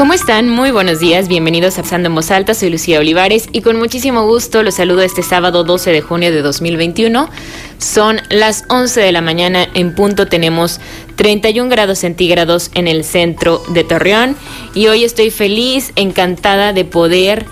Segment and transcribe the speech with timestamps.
[0.00, 0.48] ¿Cómo están?
[0.48, 4.26] Muy buenos días, bienvenidos a Pensando en Voz Alta, soy Lucía Olivares y con muchísimo
[4.26, 7.28] gusto los saludo este sábado 12 de junio de 2021.
[7.76, 10.80] Son las 11 de la mañana en punto, tenemos
[11.16, 14.36] 31 grados centígrados en el centro de Torreón
[14.74, 17.44] y hoy estoy feliz, encantada de poder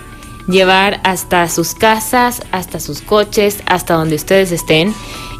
[0.47, 4.95] llevar hasta sus casas, hasta sus coches, hasta donde ustedes estén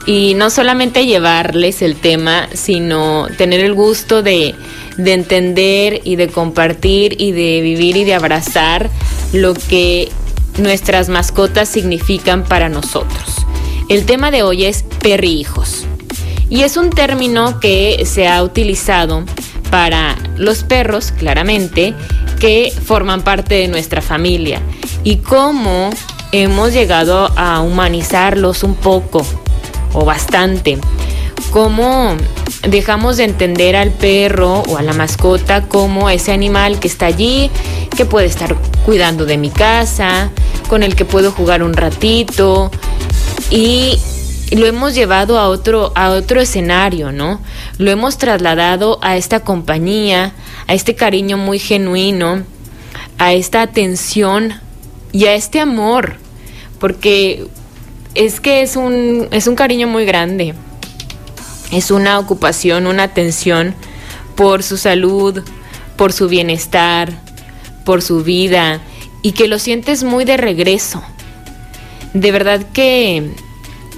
[0.06, 4.56] y no solamente llevarles el tema, sino tener el gusto de,
[4.98, 8.90] de, entender y de compartir y de vivir y de abrazar
[9.34, 10.10] lo que
[10.58, 13.46] nuestras mascotas significan para nosotros.
[13.90, 15.86] El tema de hoy es perrijos
[16.50, 19.24] y es un término que se ha utilizado
[19.70, 21.94] para los perros, claramente,
[22.40, 24.62] que forman parte de nuestra familia
[25.04, 25.90] y cómo
[26.32, 29.26] hemos llegado a humanizarlos un poco
[29.94, 30.78] o bastante.
[31.52, 32.16] Cómo
[32.68, 37.50] dejamos de entender al perro o a la mascota como ese animal que está allí,
[37.96, 40.30] que puede estar cuidando de mi casa,
[40.68, 42.70] con el que puedo jugar un ratito
[43.50, 43.98] y
[44.52, 47.42] lo hemos llevado a otro a otro escenario, ¿no?
[47.78, 50.34] Lo hemos trasladado a esta compañía,
[50.68, 52.44] a este cariño muy genuino,
[53.18, 54.54] a esta atención
[55.12, 56.18] y a este amor,
[56.80, 57.48] porque
[58.16, 60.54] es que es un, es un cariño muy grande.
[61.72, 63.76] Es una ocupación, una atención
[64.36, 65.44] por su salud,
[65.98, 67.12] por su bienestar,
[67.86, 68.82] por su vida
[69.22, 71.02] y que lo sientes muy de regreso.
[72.14, 73.32] De verdad que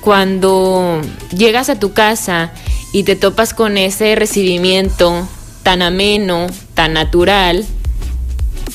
[0.01, 0.99] cuando
[1.35, 2.51] llegas a tu casa
[2.91, 5.27] y te topas con ese recibimiento
[5.63, 7.65] tan ameno, tan natural,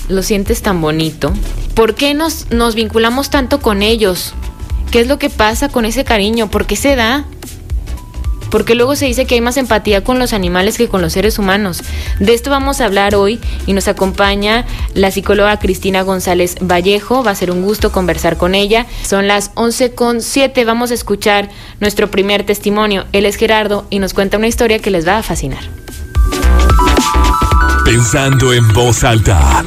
[0.08, 1.32] lo sientes tan bonito.
[1.74, 4.32] ¿Por qué nos, nos vinculamos tanto con ellos?
[4.90, 6.50] ¿Qué es lo que pasa con ese cariño?
[6.50, 7.26] ¿Por qué se da?
[8.56, 11.38] Porque luego se dice que hay más empatía con los animales que con los seres
[11.38, 11.82] humanos.
[12.20, 17.22] De esto vamos a hablar hoy y nos acompaña la psicóloga Cristina González Vallejo.
[17.22, 18.86] Va a ser un gusto conversar con ella.
[19.04, 20.64] Son las 11 con 7.
[20.64, 21.50] Vamos a escuchar
[21.80, 23.04] nuestro primer testimonio.
[23.12, 25.60] Él es Gerardo y nos cuenta una historia que les va a fascinar.
[27.84, 29.66] Pensando en voz alta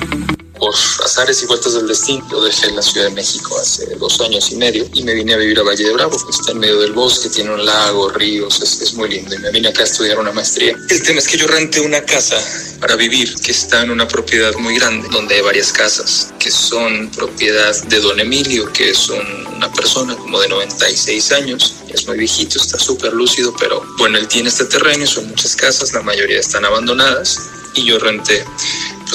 [0.59, 4.51] por azares y vueltas del destino, yo dejé la Ciudad de México hace dos años
[4.51, 6.79] y medio y me vine a vivir a Valle de Bravo, que está en medio
[6.79, 10.19] del bosque, tiene un lago, ríos, es, muy lindo y me vine acá a estudiar
[10.19, 10.75] una maestría.
[10.89, 12.37] El tema es que yo renté una casa
[12.81, 17.09] para vivir que está en una propiedad muy grande, donde hay varias casas que son
[17.11, 22.17] propiedad de don Emilio, que es un, una persona como de 96 años, es muy
[22.17, 26.39] viejito, está súper lúcido, pero bueno, él tiene este terreno, son muchas casas, la mayoría
[26.39, 27.39] están abandonadas
[27.75, 28.43] y yo renté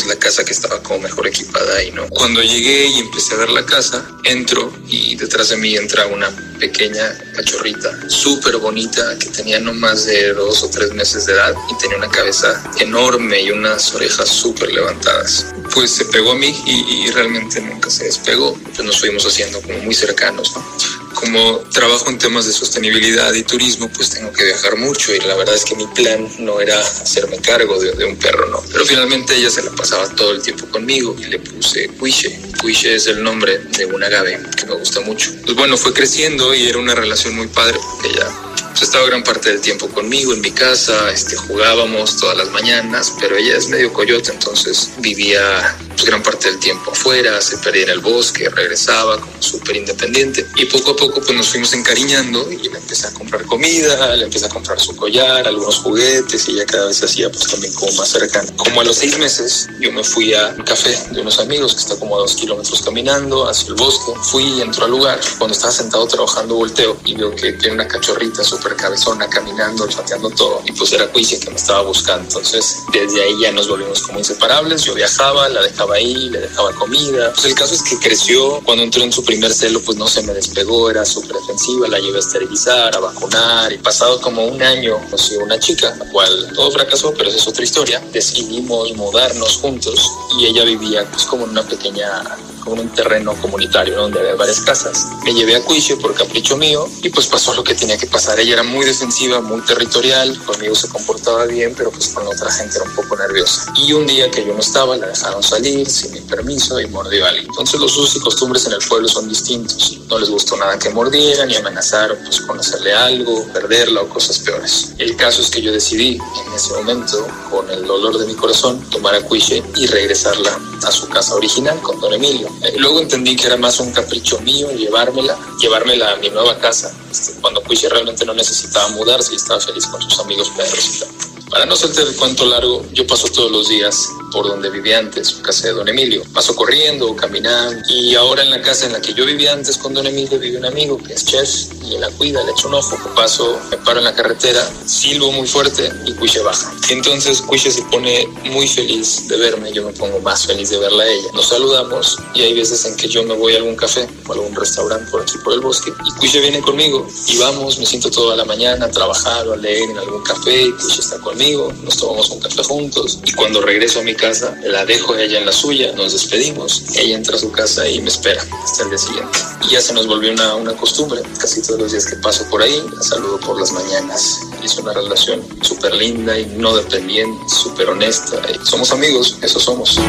[0.04, 2.08] pues la casa que estaba como mejor equipada ahí, ¿no?
[2.08, 6.30] Cuando llegué y empecé a ver la casa, entro y detrás de mí entra una
[6.58, 11.54] pequeña cachorrita, súper bonita, que tenía no más de dos o tres meses de edad
[11.70, 15.46] y tenía una cabeza enorme y unas orejas súper levantadas.
[15.72, 18.54] Pues se pegó a mí y, y, realmente nunca se despegó.
[18.74, 21.03] Pues nos fuimos haciendo como muy cercanos, ¿no?
[21.24, 25.34] Como trabajo en temas de sostenibilidad y turismo, pues tengo que viajar mucho y la
[25.34, 28.62] verdad es que mi plan no era hacerme cargo de, de un perro, ¿no?
[28.70, 32.38] Pero finalmente ella se la pasaba todo el tiempo conmigo y le puse Cuiche.
[32.60, 35.30] Cuiche es el nombre de un agave que me gusta mucho.
[35.44, 38.30] Pues bueno, fue creciendo y era una relación muy padre porque ella
[38.74, 43.14] pues, estaba gran parte del tiempo conmigo en mi casa, este, jugábamos todas las mañanas,
[43.20, 47.84] pero ella es medio coyote, entonces vivía pues, gran parte del tiempo afuera, se perdía
[47.84, 50.44] en el bosque, regresaba como súper independiente.
[50.56, 54.24] Y poco a poco pues nos fuimos encariñando y le empecé a comprar comida, le
[54.24, 57.72] empecé a comprar su collar, algunos juguetes y ella cada vez se hacía pues también
[57.74, 58.50] como más cercana.
[58.56, 61.80] Como a los seis meses yo me fui a un café de unos amigos que
[61.80, 65.72] está como a dos kilómetros caminando hacia el bosque, fui entró al lugar, cuando estaba
[65.72, 70.62] sentado trabajando volteo y veo que tiene una cachorrita súper cabezona caminando, chateando todo.
[70.64, 74.18] Y pues era Cuicia que me estaba buscando, entonces desde ahí ya nos volvimos como
[74.18, 77.32] inseparables, yo viajaba, la dejaba ahí, le dejaba comida.
[77.32, 80.22] Pues el caso es que creció, cuando entró en su primer celo, pues no se
[80.22, 84.62] me despegó, era súper defensiva, la llevé a esterilizar, a vacunar, y pasado como un
[84.62, 88.02] año, conocí una chica, la cual todo fracasó, pero esa es otra historia.
[88.12, 92.22] Decidimos mudarnos juntos y ella vivía pues como en una pequeña
[92.64, 95.06] como un terreno comunitario donde había varias casas.
[95.24, 98.40] Me llevé a Cuiche por capricho mío y pues pasó lo que tenía que pasar.
[98.40, 102.76] Ella era muy defensiva, muy territorial, conmigo se comportaba bien, pero pues con otra gente
[102.76, 103.72] era un poco nerviosa.
[103.76, 107.26] Y un día que yo no estaba, la dejaron salir sin mi permiso y mordió
[107.26, 107.46] a alguien.
[107.46, 109.98] Entonces los usos y costumbres en el pueblo son distintos.
[110.08, 114.38] No les gustó nada que mordieran y amenazaron pues con hacerle algo, perderla o cosas
[114.38, 114.92] peores.
[114.98, 118.80] El caso es que yo decidí en ese momento, con el dolor de mi corazón,
[118.90, 122.48] tomar a Cuiche y regresarla a su casa original con don Emilio.
[122.78, 127.40] Luego entendí que era más un capricho mío llevármela, llevármela a mi nueva casa, este,
[127.40, 131.04] cuando Cuiche realmente no necesitaba mudarse y estaba feliz con sus amigos perros.
[131.50, 135.34] Para no hacerte el cuento largo, yo paso todos los días por donde vivía antes,
[135.42, 136.24] casa de don Emilio.
[136.34, 137.80] Paso corriendo caminando.
[137.88, 140.58] Y ahora en la casa en la que yo vivía antes con don Emilio vive
[140.58, 141.48] un amigo que es chef
[141.84, 142.98] y la cuida, le echo un ojo.
[143.14, 146.74] Paso, me paro en la carretera, silbo muy fuerte y Cuiche baja.
[146.90, 151.04] Entonces Cuiche se pone muy feliz de verme, yo me pongo más feliz de verla
[151.04, 151.28] a ella.
[151.34, 154.54] Nos saludamos y hay veces en que yo me voy a algún café o algún
[154.56, 158.34] restaurante por aquí por el bosque y Cuiche viene conmigo y vamos, me siento toda
[158.34, 161.96] la mañana a trabajar o a leer en algún café y Cuiche está conmigo, nos
[161.96, 165.44] tomamos un café juntos y cuando regreso a mi casa casa, la dejo ella en
[165.44, 168.98] la suya, nos despedimos, ella entra a su casa y me espera hasta el día
[168.98, 169.38] siguiente.
[169.68, 172.62] Y ya se nos volvió una, una costumbre, casi todos los días que paso por
[172.62, 174.40] ahí, la saludo por las mañanas.
[174.62, 178.40] Es una relación súper linda y no dependiente, súper honesta.
[178.62, 180.00] Somos amigos, eso somos.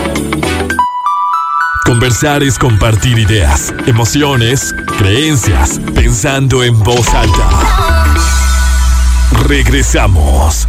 [1.85, 8.05] Conversar es compartir ideas, emociones, creencias, pensando en voz alta.
[9.45, 10.67] Regresamos.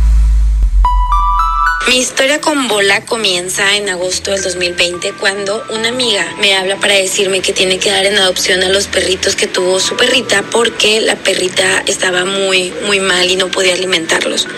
[1.88, 6.94] Mi historia con Bola comienza en agosto del 2020 cuando una amiga me habla para
[6.94, 11.00] decirme que tiene que dar en adopción a los perritos que tuvo su perrita porque
[11.00, 14.49] la perrita estaba muy, muy mal y no podía alimentarlos.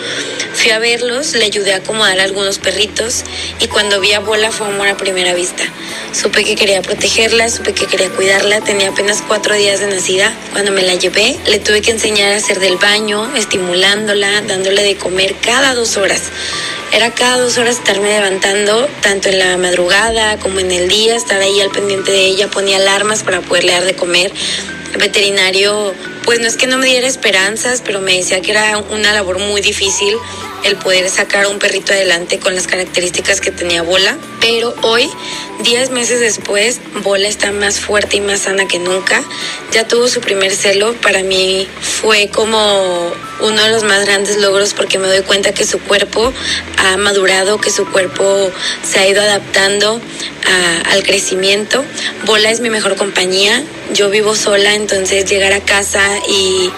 [0.55, 3.23] Fui a verlos, le ayudé a acomodar algunos perritos
[3.59, 5.63] y cuando vi a Bola fue amor a primera vista.
[6.11, 10.33] Supe que quería protegerla, supe que quería cuidarla, tenía apenas cuatro días de nacida.
[10.51, 14.97] Cuando me la llevé, le tuve que enseñar a hacer del baño, estimulándola, dándole de
[14.97, 16.23] comer cada dos horas.
[16.91, 21.41] Era cada dos horas estarme levantando, tanto en la madrugada como en el día, estar
[21.41, 24.31] ahí al pendiente de ella, ponía alarmas para poderle dar de comer.
[24.93, 25.93] El veterinario,
[26.23, 29.39] pues no es que no me diera esperanzas, pero me decía que era una labor
[29.39, 30.17] muy difícil
[30.63, 34.17] el poder sacar un perrito adelante con las características que tenía Bola.
[34.41, 35.09] Pero hoy,
[35.63, 39.23] diez meses después, Bola está más fuerte y más sana que nunca.
[39.71, 40.93] Ya tuvo su primer celo.
[40.95, 43.11] Para mí fue como
[43.41, 46.33] uno de los más grandes logros porque me doy cuenta que su cuerpo
[46.77, 48.51] ha madurado, que su cuerpo
[48.83, 50.01] se ha ido adaptando
[50.89, 51.83] al crecimiento.
[52.25, 53.63] Bola es mi mejor compañía.
[53.93, 56.71] Yo vivo sola, entonces llegar a casa y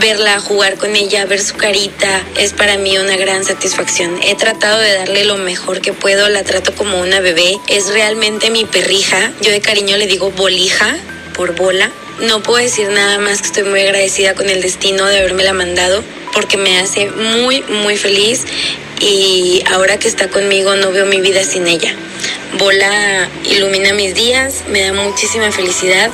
[0.00, 4.18] verla, jugar con ella, ver su carita, es para mí una gran satisfacción.
[4.22, 8.50] He tratado de darle lo mejor que puedo, la trato como una bebé, es realmente
[8.50, 10.96] mi perrija, yo de cariño le digo bolija
[11.38, 11.88] por bola.
[12.20, 16.02] No puedo decir nada más que estoy muy agradecida con el destino de haberme mandado
[16.34, 18.44] porque me hace muy, muy feliz
[19.00, 21.94] y ahora que está conmigo no veo mi vida sin ella.
[22.58, 26.10] Bola ilumina mis días, me da muchísima felicidad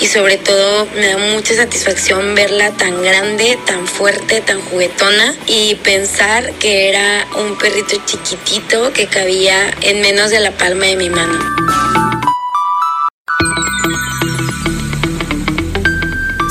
[0.00, 5.74] y sobre todo me da mucha satisfacción verla tan grande, tan fuerte, tan juguetona y
[5.74, 11.10] pensar que era un perrito chiquitito que cabía en menos de la palma de mi
[11.10, 12.11] mano.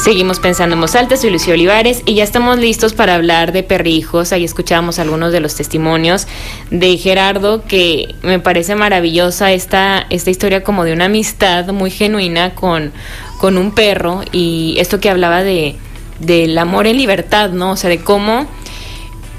[0.04, 3.62] Seguimos pensando en voz alta, soy Lucía Olivares y ya estamos listos para hablar de
[3.62, 4.32] perrijos.
[4.32, 6.26] Ahí escuchábamos algunos de los testimonios
[6.72, 12.56] de Gerardo, que me parece maravillosa esta, esta historia como de una amistad muy genuina
[12.56, 12.92] con,
[13.38, 15.76] con un perro y esto que hablaba de
[16.20, 17.74] del amor en libertad, ¿no?
[17.74, 18.48] O sea, de cómo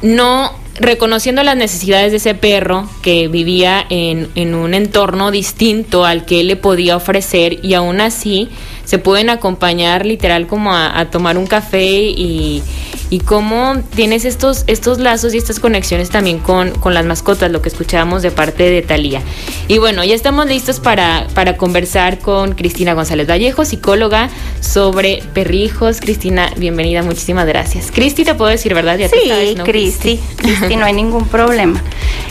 [0.00, 6.24] no reconociendo las necesidades de ese perro que vivía en, en un entorno distinto al
[6.24, 8.48] que él le podía ofrecer y aún así
[8.84, 12.62] se pueden acompañar literal como a, tomar un café y,
[13.12, 17.60] y cómo tienes estos, estos lazos y estas conexiones también con, con las mascotas, lo
[17.60, 19.20] que escuchábamos de parte de Talía.
[19.68, 26.00] Y bueno, ya estamos listos para, para conversar con Cristina González Vallejo, psicóloga, sobre perrijos.
[26.00, 27.90] Cristina, bienvenida, muchísimas gracias.
[27.90, 28.96] Cristi, te puedo decir, ¿verdad?
[28.96, 29.30] Ya sí,
[29.62, 31.82] Cristi, Cristi, no hay ningún problema.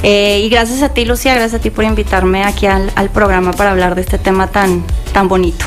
[0.01, 3.51] Eh, y gracias a ti, Lucía, gracias a ti por invitarme aquí al, al programa
[3.51, 4.83] para hablar de este tema tan,
[5.13, 5.63] tan bonito.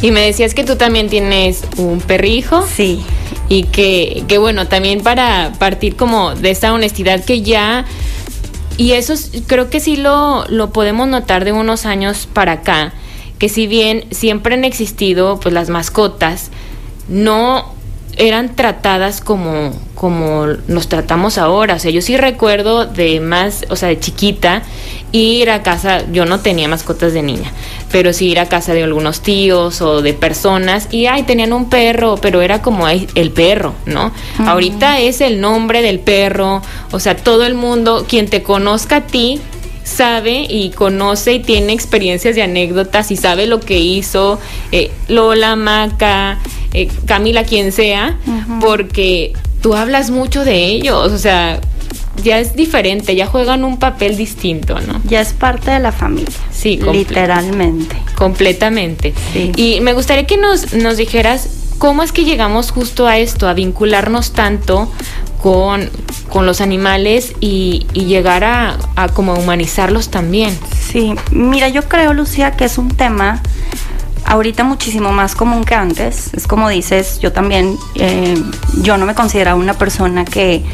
[0.00, 2.66] Y me decías que tú también tienes un perrijo.
[2.66, 3.04] Sí.
[3.48, 7.84] Y que, que bueno, también para partir como de esta honestidad que ya...
[8.76, 9.14] Y eso
[9.46, 12.92] creo que sí lo, lo podemos notar de unos años para acá,
[13.38, 16.50] que si bien siempre han existido pues las mascotas,
[17.08, 17.73] no
[18.16, 21.74] eran tratadas como, como nos tratamos ahora.
[21.74, 24.62] O sea, yo sí recuerdo de más, o sea, de chiquita,
[25.12, 27.52] ir a casa, yo no tenía mascotas de niña,
[27.92, 31.68] pero sí ir a casa de algunos tíos o de personas y ay, tenían un
[31.70, 34.12] perro, pero era como el perro, ¿no?
[34.38, 39.06] Ahorita es el nombre del perro, o sea, todo el mundo, quien te conozca a
[39.06, 39.40] ti,
[39.84, 44.40] sabe y conoce y tiene experiencias y anécdotas y sabe lo que hizo
[44.72, 46.38] eh, Lola, Maca,
[46.74, 48.18] eh, Camila, quien sea,
[48.60, 51.60] porque tú hablas mucho de ellos, o sea,
[52.22, 55.00] ya es diferente, ya juegan un papel distinto, ¿no?
[55.08, 56.34] Ya es parte de la familia.
[56.50, 57.96] Sí, literalmente.
[58.16, 59.14] Completamente.
[59.56, 63.54] Y me gustaría que nos, nos dijeras cómo es que llegamos justo a esto, a
[63.54, 64.90] vincularnos tanto
[65.42, 65.90] con,
[66.34, 70.58] los animales y, llegar a, a como humanizarlos también.
[70.90, 73.42] Sí, mira, yo creo, Lucía, que es un tema
[74.26, 76.32] ahorita muchísimo más común que antes.
[76.34, 78.34] Es como dices, yo también, eh,
[78.82, 80.64] yo no me consideraba una persona que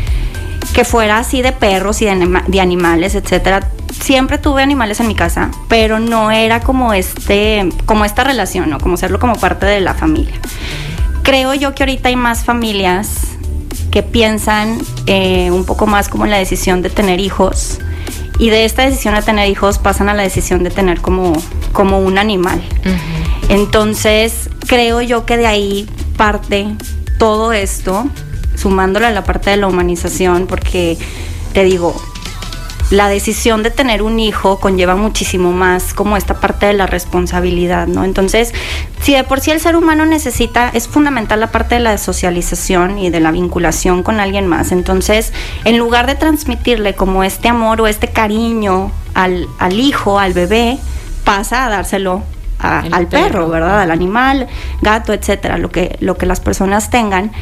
[0.73, 3.69] que fuera así de perros y de, animales, etcétera.
[3.93, 8.79] Siempre tuve animales en mi casa, pero no era como este, como esta relación, ¿no?
[8.79, 10.35] Como serlo como parte de la familia.
[11.23, 13.23] Creo yo que ahorita hay más familias
[13.91, 17.81] que piensan eh, un poco más como en la decisión de tener hijos
[18.39, 21.33] y de esta decisión de tener hijos pasan a la decisión de tener como,
[21.73, 22.63] como un animal.
[23.51, 26.69] Entonces, creo yo que de ahí parte
[27.19, 28.07] todo esto
[28.55, 30.97] sumándole a la parte de la humanización, porque
[31.53, 31.95] te digo,
[32.91, 37.87] la decisión de tener un hijo conlleva muchísimo más como esta parte de la responsabilidad,
[37.87, 38.05] ¿no?
[38.05, 38.53] Entonces,
[39.01, 42.99] si de por sí el ser humano necesita, es fundamental la parte de la socialización
[42.99, 44.73] y de la vinculación con alguien más.
[44.73, 45.33] Entonces,
[45.65, 50.79] en lugar de transmitirle como este amor o este cariño al, hijo, al bebé,
[51.25, 52.23] pasa a dárselo
[52.61, 53.81] al perro, perro, ¿verdad?
[53.81, 54.49] Al animal,
[54.83, 57.33] gato, etcétera, lo que, lo que las personas tengan.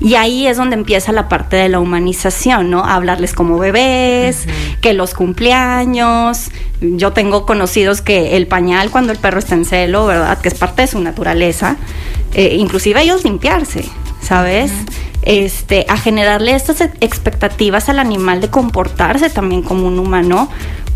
[0.00, 2.84] Y ahí es donde empieza la parte de la humanización, ¿no?
[2.84, 4.46] Hablarles como bebés,
[4.80, 6.50] que los cumpleaños.
[6.80, 10.38] Yo tengo conocidos que el pañal cuando el perro está en celo, ¿verdad?
[10.38, 11.76] Que es parte de su naturaleza.
[12.34, 13.84] Eh, inclusive ellos limpiarse,
[14.20, 14.72] ¿sabes?
[15.22, 20.50] Este, a generarle estas expectativas al animal de comportarse también como un humano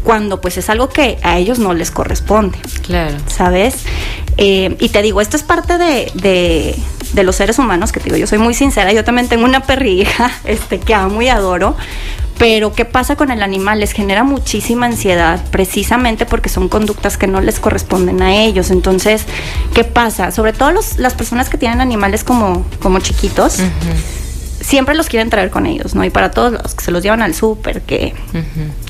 [0.09, 2.59] cuando pues es algo que a ellos no les corresponde.
[2.81, 3.15] Claro.
[3.27, 3.85] ¿Sabes?
[4.39, 6.11] Eh, y te digo, esto es parte de,
[7.13, 9.65] de, los seres humanos, que te digo, yo soy muy sincera, yo también tengo una
[9.65, 11.77] perrija este, que amo y adoro,
[12.39, 13.81] pero ¿qué pasa con el animal?
[13.81, 18.71] Les genera muchísima ansiedad precisamente porque son conductas que no les corresponden a ellos.
[18.71, 19.27] Entonces,
[19.75, 20.31] ¿qué pasa?
[20.31, 23.59] Sobre todo las personas que tienen animales como, como chiquitos
[24.69, 26.05] siempre los quieren traer con ellos, ¿no?
[26.05, 28.15] Y para todos los que se los llevan al súper, que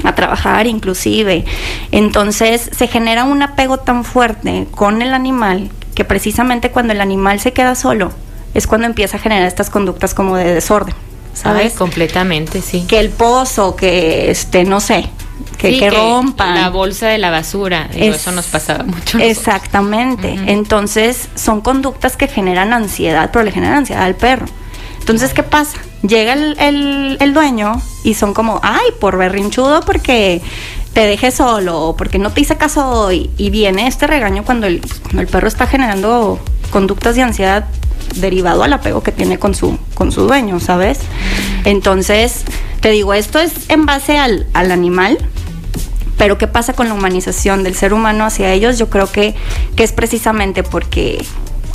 [0.03, 1.45] a trabajar inclusive.
[1.93, 7.39] Entonces se genera un apego tan fuerte con el animal que precisamente cuando el animal
[7.39, 8.11] se queda solo
[8.55, 10.95] es cuando empieza a generar estas conductas como de desorden.
[11.33, 11.75] ¿Sabes?
[11.75, 12.85] completamente, sí.
[12.89, 15.09] Que el pozo, que este, no sé,
[15.57, 16.57] que, que, rompan.
[16.57, 19.19] La bolsa de la basura, eso nos pasaba mucho.
[19.21, 20.37] Exactamente.
[20.47, 24.47] Entonces, son conductas que generan ansiedad, pero le generan ansiedad al perro.
[25.00, 25.78] Entonces, ¿qué pasa?
[26.02, 30.43] Llega el, dueño y son como, ay, por berrinchudo porque
[30.93, 33.31] te dejé solo o porque no te hice caso hoy.
[33.37, 36.38] Y viene este regaño cuando el, cuando el perro está generando
[36.71, 37.67] conductas de ansiedad
[38.17, 41.00] derivado al apego que tiene con su, con su dueño, ¿sabes?
[41.64, 42.45] Entonces,
[42.81, 45.19] te digo, esto es en base al, animal,
[46.17, 48.78] pero ¿qué pasa con la humanización del ser humano hacia ellos?
[48.78, 49.35] Yo creo que,
[49.76, 51.25] que es precisamente porque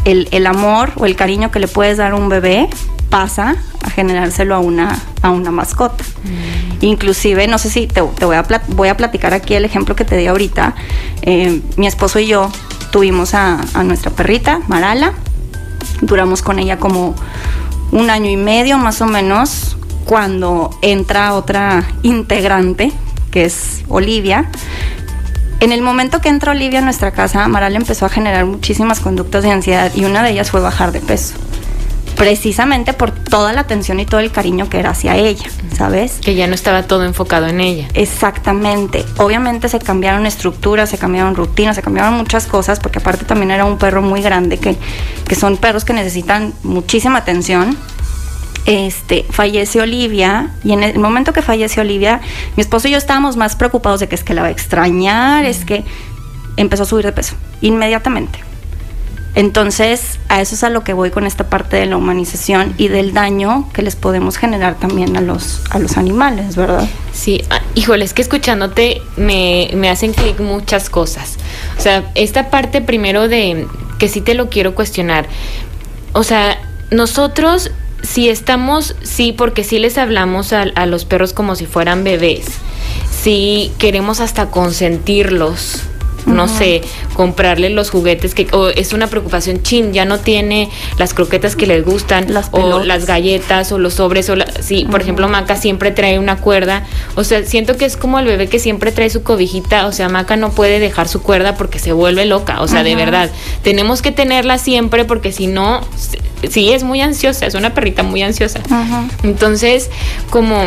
[0.06, 2.70] el, el, amor o el cariño que le puedes dar a un bebé
[3.14, 6.04] pasa a generárselo a una, a una mascota.
[6.04, 6.84] Mm.
[6.84, 10.18] Inclusive, no sé si te, voy, a voy a platicar aquí el ejemplo que te
[10.18, 10.74] di ahorita.
[11.22, 12.52] Eh, mi esposo y yo
[12.92, 15.14] tuvimos a, nuestra perrita, Marala.
[16.02, 17.14] Duramos con ella como
[17.92, 22.92] un año y medio más o menos cuando entra otra integrante,
[23.30, 24.50] que es Olivia.
[25.60, 29.44] En el momento que entra Olivia a nuestra casa, Marala empezó a generar muchísimas conductas
[29.44, 31.36] de ansiedad y una de ellas fue bajar de peso
[32.24, 36.20] precisamente por toda la atención y todo el cariño que era hacia ella, ¿sabes?
[36.24, 37.90] Que ya no estaba todo enfocado en ella.
[37.96, 39.04] Exactamente.
[39.18, 43.66] Obviamente se cambiaron estructuras, se cambiaron rutinas, se cambiaron muchas cosas, porque aparte también era
[43.66, 44.78] un perro muy grande, que,
[45.28, 47.78] que son perros que necesitan muchísima atención.
[48.66, 52.22] Este, fallece Olivia y en el momento que fallece Olivia,
[52.56, 55.44] mi esposo y yo estábamos más preocupados de que es que la va a extrañar,
[55.44, 55.84] es que
[56.56, 58.53] empezó a subir de peso inmediatamente
[59.36, 62.88] entonces, a eso es a lo que voy con esta parte de la humanización y
[62.88, 66.88] del daño que les podemos generar también a los, a los animales, ¿verdad?
[67.14, 71.38] Sí, ah, híjole, es que escuchándote me, me hacen clic muchas cosas.
[71.80, 75.28] O sea, esta parte primero de que sí te lo quiero cuestionar.
[76.12, 76.60] O sea,
[76.92, 77.72] nosotros
[78.04, 82.46] si estamos, sí, porque sí les hablamos a, a los perros como si fueran bebés
[83.24, 85.84] sí queremos hasta consentirlos
[86.26, 86.82] no sé,
[87.14, 91.68] comprarle los juguetes que o es una preocupación, chin, ya no tiene las croquetas que
[91.68, 96.20] les gustan o las galletas o los sobres o sí, por ejemplo, Maca siempre trae
[96.20, 99.88] una cuerda, o sea, siento que es como el bebé que siempre trae su cobijita,
[99.88, 102.96] o sea, Maca no puede dejar su cuerda porque se vuelve loca, o sea, de
[102.96, 103.30] verdad,
[103.64, 105.82] tenemos que tenerla siempre porque si no
[106.50, 108.60] sí es muy ansiosa, es una perrita muy ansiosa.
[109.24, 109.90] Entonces,
[110.30, 110.66] como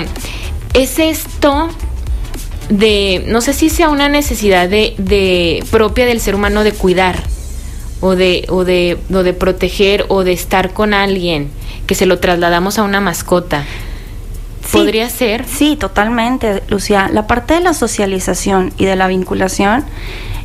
[0.75, 1.69] es esto
[2.69, 7.23] de, no sé si sea una necesidad de, de propia del ser humano de cuidar
[8.01, 11.51] o de, o de, o de proteger o de estar con alguien,
[11.87, 13.65] que se lo trasladamos a una mascota.
[14.73, 15.45] ¿Podría ser?
[15.47, 17.09] Sí, totalmente, Lucía.
[17.13, 19.85] La parte de la socialización y de la vinculación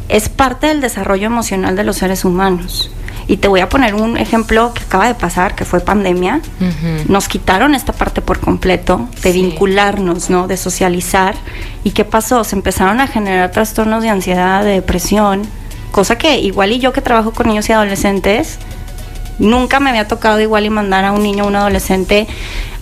[0.09, 2.91] es parte del desarrollo emocional de los seres humanos.
[3.31, 6.41] Y te voy a poner un ejemplo que acaba de pasar, que fue pandemia.
[7.07, 10.47] Nos quitaron esta parte por completo de vincularnos, ¿no?
[10.47, 11.35] De socializar.
[11.85, 12.43] ¿Y qué pasó?
[12.43, 15.43] Se empezaron a generar trastornos de ansiedad, de depresión,
[15.91, 18.59] cosa que igual y yo que trabajo con niños y adolescentes,
[19.41, 22.27] Nunca me había tocado igual y mandar a un niño o un adolescente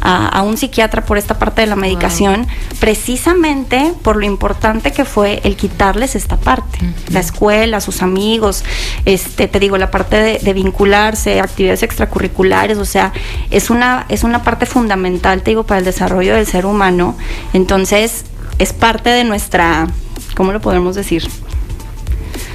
[0.02, 2.48] a, un psiquiatra por esta parte de la medicación,
[2.80, 6.80] precisamente por lo importante que fue el quitarles esta parte.
[7.12, 8.64] La escuela, sus amigos,
[9.06, 13.14] este, te digo, la parte de, de, vincularse, actividades extracurriculares, o sea,
[13.52, 17.16] es una, es una parte fundamental, te digo, para el desarrollo del ser humano.
[17.54, 18.26] Entonces,
[18.58, 19.88] es parte de nuestra,
[20.36, 21.24] ¿cómo lo podemos decir?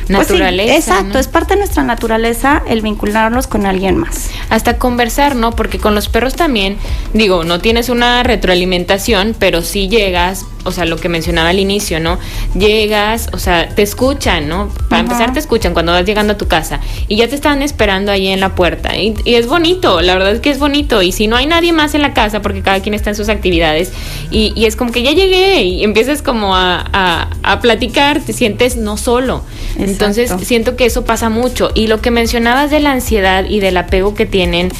[0.06, 0.76] Pues naturaleza.
[0.76, 4.30] exacto, es parte de nuestra naturaleza el vincularnos con alguien más.
[4.50, 5.52] Hasta conversar, ¿no?
[5.52, 6.76] Porque con los perros también,
[7.12, 12.00] digo, no tienes una retroalimentación, pero sí llegas, o sea, lo que mencionaba al inicio,
[12.00, 12.18] ¿no?
[12.54, 14.68] Llegas, o sea, te escuchan, ¿no?
[14.88, 18.12] Para empezar te escuchan cuando vas llegando a tu casa y ya te están esperando
[18.12, 18.96] ahí en la puerta.
[18.96, 21.02] Y, es bonito, la verdad es que es bonito.
[21.02, 23.28] Y si no hay nadie más en la casa, porque cada quien está en sus
[23.28, 23.92] actividades,
[24.30, 28.96] y, es como que ya llegué y empiezas como a, a platicar, te sientes no
[28.96, 29.42] solo.
[29.78, 31.70] Entonces siento que eso pasa mucho.
[31.74, 34.70] Y lo que mencionabas de la ansiedad y del apego que tienen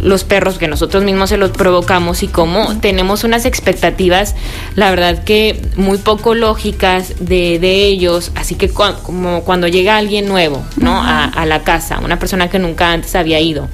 [0.00, 4.34] los perros que nosotros mismos se los provocamos y cómo tenemos unas expectativas,
[4.74, 10.26] la verdad que muy poco lógicas de, de ellos, así que como cuando llega alguien
[10.26, 11.00] nuevo, ¿no?
[11.02, 13.68] a, la casa, una persona que nunca antes había ido.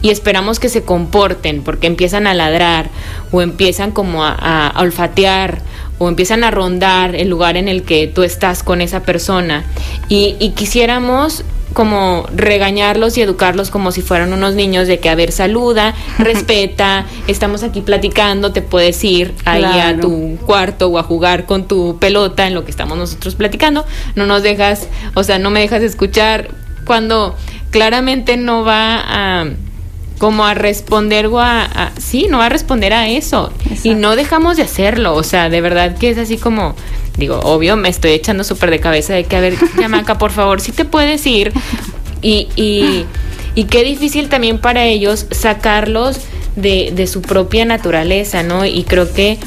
[0.00, 2.88] Y esperamos que se comporten porque empiezan a ladrar
[3.32, 5.60] o empiezan como a olfatear
[5.98, 9.64] o empiezan a rondar el lugar en el que tú estás con esa persona
[10.08, 11.44] y, quisiéramos
[11.78, 17.06] como regañarlos y educarlos como si fueran unos niños de que, a ver, saluda, respeta,
[17.28, 21.96] estamos aquí platicando, te puedes ir ahí a tu cuarto o a jugar con tu
[22.00, 23.84] pelota en lo que estamos nosotros platicando,
[24.16, 26.48] no nos dejas, o sea, no me dejas escuchar
[26.84, 27.36] cuando
[27.70, 29.46] claramente no va a
[30.18, 33.52] como a responder o a, sí, no a responder a eso.
[33.84, 36.74] Y no dejamos de hacerlo, o sea, de verdad que es así como,
[37.18, 40.60] digo, obvio, me estoy echando súper de cabeza de que, a ver, Yamaca, por favor,
[40.60, 41.52] si te puedes ir.
[42.22, 43.04] Y, y,
[43.54, 46.20] y qué difícil también para ellos sacarlos
[46.56, 48.64] de, de su propia naturaleza, ¿no?
[48.64, 49.38] Y creo que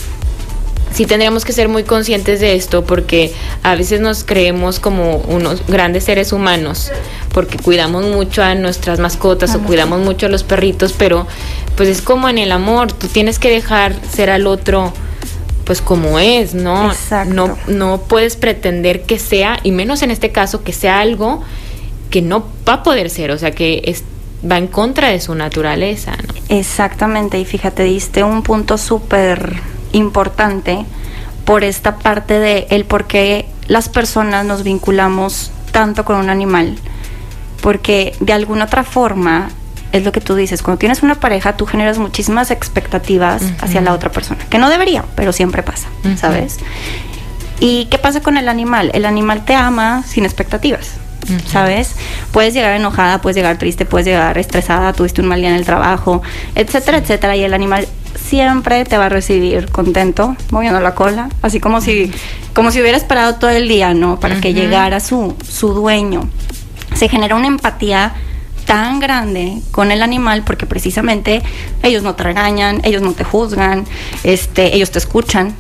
[0.93, 5.65] sí tendríamos que ser muy conscientes de esto porque a veces nos creemos como unos
[5.65, 6.91] grandes seres humanos
[7.33, 11.27] porque cuidamos mucho a nuestras mascotas o cuidamos mucho a los perritos, pero
[11.75, 14.93] pues es como en el amor, tú tienes que dejar ser al otro
[15.71, 16.91] pues como es, ¿no?
[17.27, 21.43] No no puedes pretender que sea y menos en este caso que sea algo
[22.09, 24.03] que no va a poder ser, o sea, que es,
[24.43, 26.11] va en contra de su naturaleza.
[26.11, 26.33] ¿no?
[26.49, 29.61] Exactamente, y fíjate, diste un punto súper
[29.93, 30.85] importante
[31.45, 36.75] por esta parte de el por qué las personas nos vinculamos tanto con un animal,
[37.61, 39.51] porque de alguna otra forma
[39.91, 43.93] es lo que tú dices, cuando tienes una pareja tú generas muchísimas expectativas hacia la
[43.93, 46.59] otra persona, que no debería, pero siempre pasa, ¿sabes?
[47.59, 48.89] ¿Y qué pasa con el animal?
[48.93, 50.95] El animal te ama sin expectativas.
[51.45, 51.95] ¿Sabes?
[52.31, 55.65] Puedes llegar enojada, puedes llegar triste, puedes llegar estresada, tuviste un mal día en el
[55.65, 56.23] trabajo,
[56.55, 57.35] etcétera, etcétera.
[57.35, 57.87] Y el animal
[58.19, 62.11] siempre te va a recibir contento, moviendo la cola, así como si,
[62.53, 64.19] como si hubiera esperado todo el día, ¿no?
[64.19, 66.27] Para que llegara su, su dueño.
[66.95, 68.13] Se genera una empatía
[68.71, 71.41] tan grande con el animal porque precisamente
[71.83, 73.83] ellos no te regañan, ellos no te juzgan,
[74.23, 75.53] este, ellos te escuchan,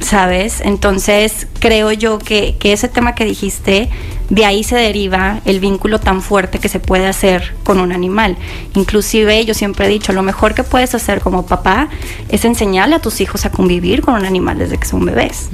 [0.00, 0.60] ¿sabes?
[0.60, 3.88] Entonces creo yo que, que, ese tema que dijiste,
[4.28, 8.36] de ahí se deriva el vínculo tan fuerte que se puede hacer con un animal.
[8.74, 11.90] Inclusive yo siempre he dicho, lo mejor que puedes hacer como papá
[12.28, 15.50] es enseñarle a tus hijos a convivir con un animal desde que son bebés.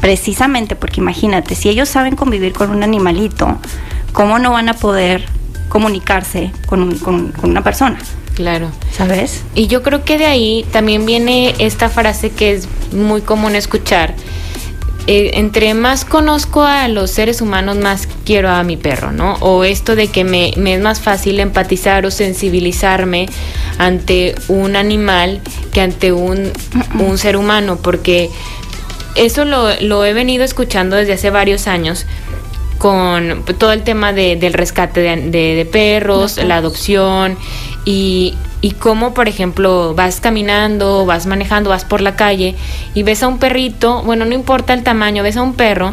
[0.00, 3.58] Precisamente porque imagínate, si ellos saben convivir con un animalito,
[4.14, 5.38] ¿cómo no van a poder
[5.70, 7.98] comunicarse con, con, una persona.
[8.34, 8.70] Claro.
[8.92, 9.42] ¿Sabes?
[9.54, 14.14] Y yo creo que de ahí también viene esta frase que es muy común escuchar,
[15.06, 19.34] eh, entre más conozco a los seres humanos, más quiero a mi perro, ¿no?
[19.40, 23.26] O esto de que me, es más fácil empatizar o sensibilizarme
[23.78, 25.40] ante un animal
[25.72, 26.52] que ante un,
[27.16, 28.30] ser humano, porque
[29.16, 32.06] eso lo, he venido escuchando desde hace varios años
[32.80, 37.36] con todo el tema del rescate de, perros, la adopción
[37.84, 42.54] y, y cómo, por ejemplo, vas caminando, vas manejando, vas por la calle
[42.94, 45.92] y ves a un perrito, bueno, no importa el tamaño, ves a un perro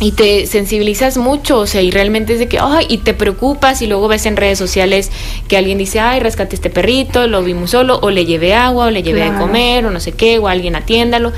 [0.00, 3.80] y te sensibilizas mucho, o sea, y realmente es de que, ay, y te preocupas
[3.80, 5.10] y luego ves en redes sociales
[5.48, 8.90] que alguien dice, ay, rescate este perrito, lo vimos solo, o le llevé agua, o
[8.90, 11.32] le llevé a comer, o no sé qué, o alguien atiéndalo.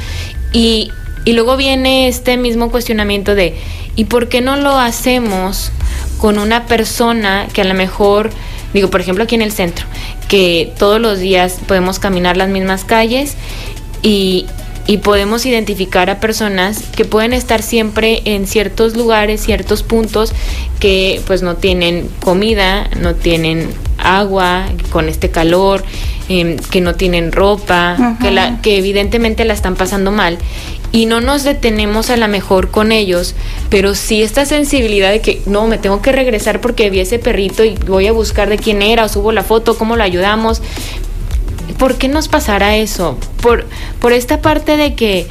[0.52, 0.90] Y,
[1.24, 3.56] y luego viene este mismo cuestionamiento de,
[3.96, 5.72] ¿y por qué no lo hacemos
[6.18, 8.30] con una persona que a lo mejor
[8.72, 9.86] Digo, por ejemplo, aquí en el centro,
[10.28, 13.36] que todos los días podemos caminar las mismas calles
[14.02, 14.46] y,
[15.04, 20.34] podemos identificar a personas que pueden estar siempre en ciertos lugares, ciertos puntos
[20.80, 25.82] que pues no tienen comida, no tienen agua con este calor,
[26.28, 30.36] em, que no tienen ropa, que, la, que evidentemente la están pasando mal
[30.92, 33.34] y no nos detenemos a la mejor con ellos,
[33.70, 37.64] pero sí esta sensibilidad de que no, me tengo que regresar porque vi ese perrito
[37.64, 40.60] y voy a buscar de quién era, o subo la foto, cómo lo ayudamos.
[41.78, 43.16] ¿Por qué nos pasará eso?
[43.40, 43.66] Por,
[44.00, 45.26] por esta parte de que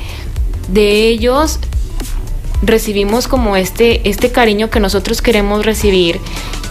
[0.67, 1.59] de ellos
[2.63, 6.19] recibimos como este, este cariño que nosotros queremos recibir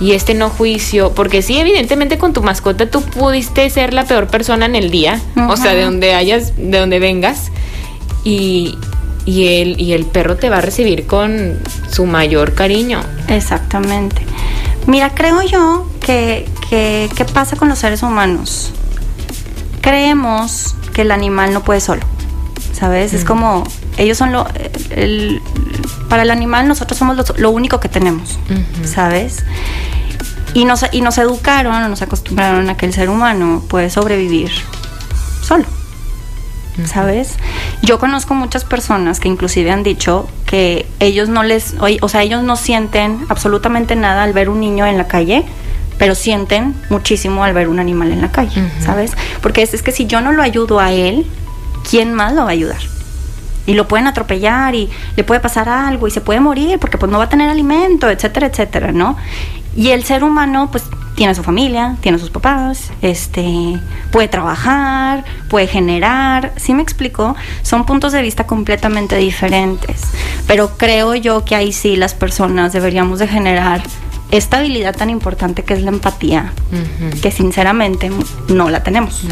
[0.00, 4.28] y este no juicio, porque sí, evidentemente con tu mascota tú pudiste ser la peor
[4.28, 7.50] persona en el día, o sea, de donde hayas, de donde vengas,
[8.24, 8.78] y,
[9.24, 11.58] y, el, y el perro te va a recibir con
[11.90, 13.00] su mayor cariño.
[13.28, 14.24] Exactamente.
[14.86, 18.72] Mira, creo yo que, ¿qué pasa con los seres humanos?
[19.80, 22.02] Creemos que el animal no puede solo,
[22.72, 23.12] ¿sabes?
[23.14, 23.64] Es como,
[23.96, 24.46] ellos son lo,
[24.90, 25.40] el,
[26.08, 28.38] para el animal nosotros somos lo, único que tenemos,
[28.84, 29.44] ¿sabes?
[30.52, 34.50] Y nos, y nos educaron, nos acostumbraron a que el ser humano puede sobrevivir
[35.42, 35.64] solo.
[36.86, 37.36] ¿sabes?
[37.82, 42.42] Yo conozco muchas personas que inclusive han dicho que ellos no les, o sea, ellos
[42.42, 45.44] no sienten absolutamente nada al ver un niño en la calle,
[45.98, 49.12] pero sienten muchísimo al ver un animal en la calle, ¿sabes?
[49.42, 51.26] Porque es, es que si yo no lo ayudo a él,
[51.88, 52.80] ¿quién más lo va a ayudar?
[53.66, 57.10] y lo pueden atropellar y le puede pasar algo y se puede morir porque pues
[57.10, 59.16] no va a tener alimento, etcétera, etcétera, ¿no?
[59.76, 60.84] Y el ser humano pues
[61.20, 63.78] tiene su familia, tiene sus papás, este,
[64.10, 67.36] puede trabajar, puede generar, ¿sí me explico?
[67.60, 70.00] Son puntos de vista completamente diferentes,
[70.46, 73.82] pero creo yo que ahí sí las personas deberíamos de generar
[74.30, 76.54] esta habilidad tan importante que es la empatía,
[77.20, 78.10] que sinceramente
[78.48, 79.22] no la tenemos.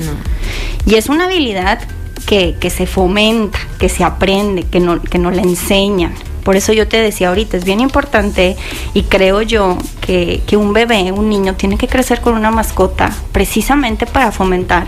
[0.85, 1.79] Y es una habilidad
[2.27, 6.13] que, que, se fomenta, que se aprende, que no, que no la enseñan.
[6.49, 8.57] Por eso yo te decía ahorita, es bien importante
[8.95, 14.07] y creo yo que, un bebé, un niño, tiene que crecer con una mascota precisamente
[14.07, 14.87] para fomentar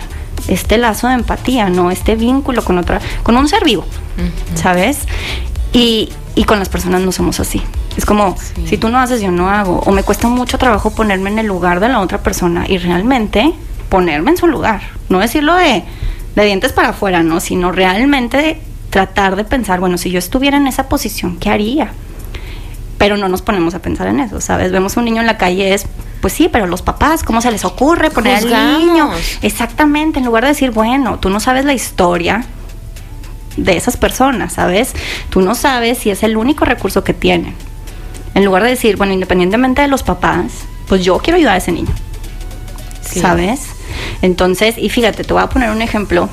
[0.49, 1.91] este lazo de empatía, ¿no?
[1.91, 3.85] Este vínculo con otra, con un ser vivo,
[4.55, 5.01] ¿sabes?
[5.75, 6.09] Y,
[6.47, 7.61] con las personas no somos así.
[7.95, 9.81] Es como, si tú no haces, yo no hago.
[9.81, 13.53] O me cuesta mucho trabajo ponerme en el lugar de la otra persona y realmente
[13.91, 14.81] ponerme en su lugar.
[15.11, 15.85] No decirlo de,
[16.37, 17.39] de dientes para afuera, ¿no?
[17.39, 21.93] Sino realmente tratar de pensar, bueno, si yo estuviera en esa posición, ¿qué haría?
[22.99, 24.73] Pero no nos ponemos a pensar en eso, ¿sabes?
[24.73, 25.87] Vemos un niño en la calle, es,
[26.21, 29.11] pues sí, pero los papás, ¿cómo se les ocurre poner al niño?
[29.43, 32.45] Exactamente, en lugar de decir, bueno, tú no sabes la historia
[33.57, 34.93] de esas personas, ¿sabes?
[35.31, 37.55] Tú no sabes si es el único recurso que tienen.
[38.35, 40.53] En lugar de decir, bueno, independientemente de los papás,
[40.89, 41.93] pues yo quiero ayudar a ese niño.
[43.03, 43.63] ¿Sabes?
[44.23, 46.29] Entonces, y fíjate, te voy a poner un ejemplo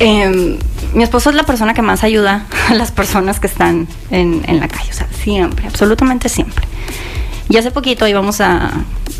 [0.00, 0.58] eh,
[0.94, 4.66] mi esposo es la persona que más ayuda a las personas que están en, la
[4.66, 6.66] calle, o sea, siempre, absolutamente siempre.
[7.48, 8.70] Y hace poquito íbamos a,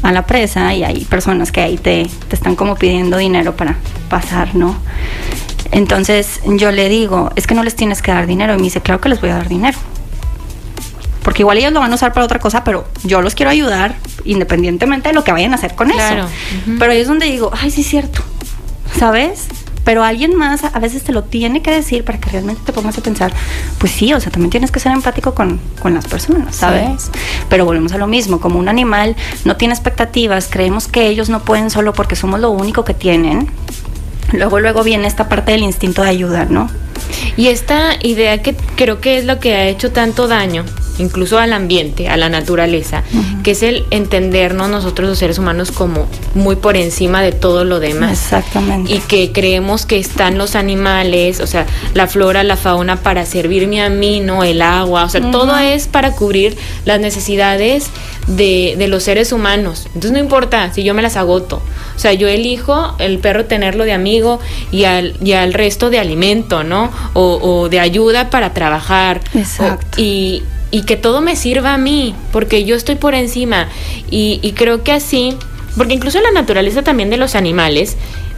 [0.02, 3.76] a la presa y hay personas que ahí te, te están como pidiendo dinero para
[4.08, 4.76] pasar, ¿no?
[5.72, 8.54] Entonces yo le digo, es que no les tienes que dar dinero.
[8.54, 9.78] Y me dice, claro que les voy a dar dinero.
[11.22, 13.94] Porque igual ellos lo van a usar para otra cosa, pero yo los quiero ayudar
[14.24, 16.28] independientemente de lo que vayan a hacer con eso.
[16.78, 18.22] Pero ahí es donde digo, ay, sí es cierto.
[18.98, 19.48] ¿Sabes?
[19.84, 22.98] Pero alguien más a veces te lo tiene que decir para que realmente te pongas
[22.98, 23.32] a pensar,
[23.78, 27.10] pues sí, o sea, también tienes que ser empático con, las personas, ¿sabes?
[27.48, 31.40] Pero volvemos a lo mismo, como un animal no tiene expectativas, creemos que ellos no
[31.40, 33.48] pueden solo porque somos lo único que tienen,
[34.32, 36.68] luego luego viene esta parte del instinto de ayuda, ¿no?
[37.36, 40.64] Y esta idea que creo que es lo que ha hecho tanto daño
[41.00, 43.02] incluso al ambiente, a la naturaleza,
[43.42, 47.80] que es el entendernos nosotros los seres humanos como muy por encima de todo lo
[47.80, 48.12] demás.
[48.12, 48.92] Exactamente.
[48.92, 53.82] Y que creemos que están los animales, o sea, la flora, la fauna para servirme
[53.82, 57.86] a mí, no el agua, o sea, todo es para cubrir las necesidades
[58.26, 59.86] de, de los seres humanos.
[59.86, 61.62] Entonces no importa si yo me las agoto.
[61.96, 65.98] O sea, yo elijo el perro tenerlo de amigo y al, y al resto de
[65.98, 66.90] alimento, ¿no?
[67.14, 69.20] O, o de ayuda para trabajar.
[69.34, 70.00] Exacto.
[70.00, 73.68] y, y que todo me sirva a mí, porque yo estoy por encima.
[74.10, 75.36] Y, y creo que así,
[75.76, 77.96] porque incluso la naturaleza también de los animales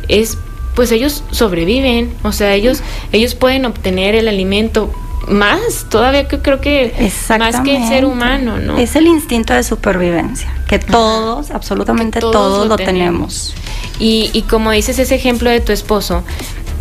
[0.09, 0.39] es,
[0.75, 4.91] pues ellos sobreviven, o sea, ellos, ellos pueden obtener el alimento
[5.29, 6.95] más, todavía que creo que
[7.39, 8.79] más que el ser humano, ¿no?
[8.79, 13.53] Es el instinto de supervivencia, que todos, absolutamente Que todos lo tenemos.
[13.53, 13.55] tenemos.
[13.99, 16.25] Y, y como dices ese ejemplo de tu esposo,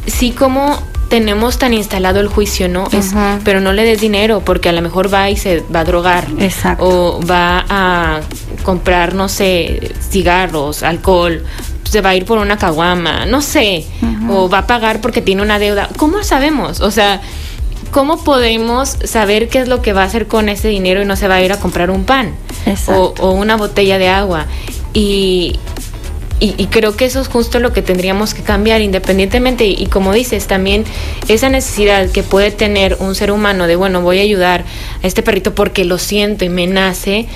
[0.07, 2.87] sí como tenemos tan instalado el juicio, ¿no?
[2.93, 5.83] Es, pero no le des dinero porque a lo mejor va y se va a
[5.83, 6.25] drogar.
[6.39, 6.85] Exacto.
[6.85, 8.21] O va a
[8.63, 11.43] comprar, no sé, cigarros, alcohol,
[11.83, 13.85] se va a ir por una caguama, no sé.
[14.29, 15.89] O va a pagar porque tiene una deuda.
[15.97, 16.79] ¿Cómo sabemos?
[16.79, 17.19] O sea,
[17.91, 21.17] ¿cómo podemos saber qué es lo que va a hacer con ese dinero y no
[21.17, 22.31] se va a ir a comprar un pan?
[22.87, 24.45] O, o una botella de agua.
[24.93, 25.59] Y,
[26.41, 29.85] y, y creo que eso es justo lo que tendríamos que cambiar independientemente y, y
[29.85, 30.83] como dices también
[31.29, 34.65] esa necesidad que puede tener un ser humano de bueno voy a ayudar
[35.03, 37.27] a este perrito porque lo siento y me nace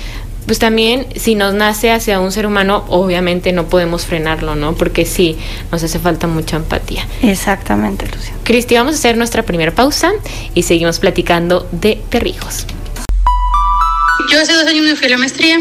[0.46, 5.04] pues también si nos nace hacia un ser humano obviamente no podemos frenarlo no porque
[5.04, 5.36] sí
[5.72, 7.06] nos hace falta mucha empatía.
[7.22, 8.32] Exactamente, Lucia.
[8.44, 10.12] Cristi vamos a hacer nuestra primera pausa
[10.54, 12.66] y seguimos platicando de perrijos.
[14.30, 15.58] Yo hace dos años me fui a la maestría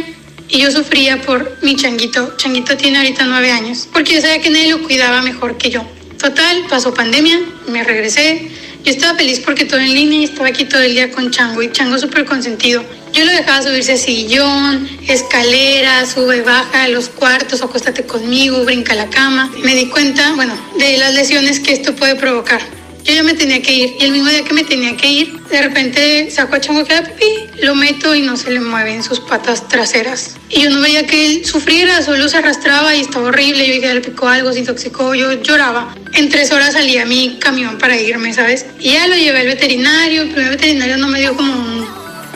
[0.49, 2.35] y yo sufría por mi changuito.
[2.37, 5.85] Changuito tiene ahorita nueve años, porque yo sabía que nadie lo cuidaba mejor que yo.
[6.19, 8.49] Total, pasó pandemia, me regresé.
[8.83, 11.63] Yo estaba feliz porque todo en línea y estaba aquí todo el día con Chango
[11.63, 12.85] y Chango súper consentido.
[13.13, 19.09] Yo lo dejaba subirse a sillón, escaleras, sube, baja los cuartos, acuéstate conmigo, brinca la
[19.09, 19.51] cama.
[19.63, 22.61] Me di cuenta, bueno, de las lesiones que esto puede provocar.
[23.05, 25.39] Yo ya me tenía que ir y el mismo día que me tenía que ir,
[25.43, 27.25] de repente saco a Chango que era pipí,
[27.61, 30.37] lo meto y no se le mueven sus patas traseras.
[30.49, 33.67] Y yo no veía que él sufriera, solo se arrastraba y estaba horrible.
[33.67, 35.95] Yo dije, le picó algo, se intoxicó, yo lloraba.
[36.13, 38.65] En tres horas salía mi camión para irme, ¿sabes?
[38.79, 41.85] Y ya lo llevé al veterinario, el primer veterinario no me dio como un-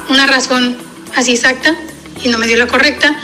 [0.10, 0.78] una razón
[1.16, 1.76] así exacta
[2.24, 3.20] y no me dio la correcta.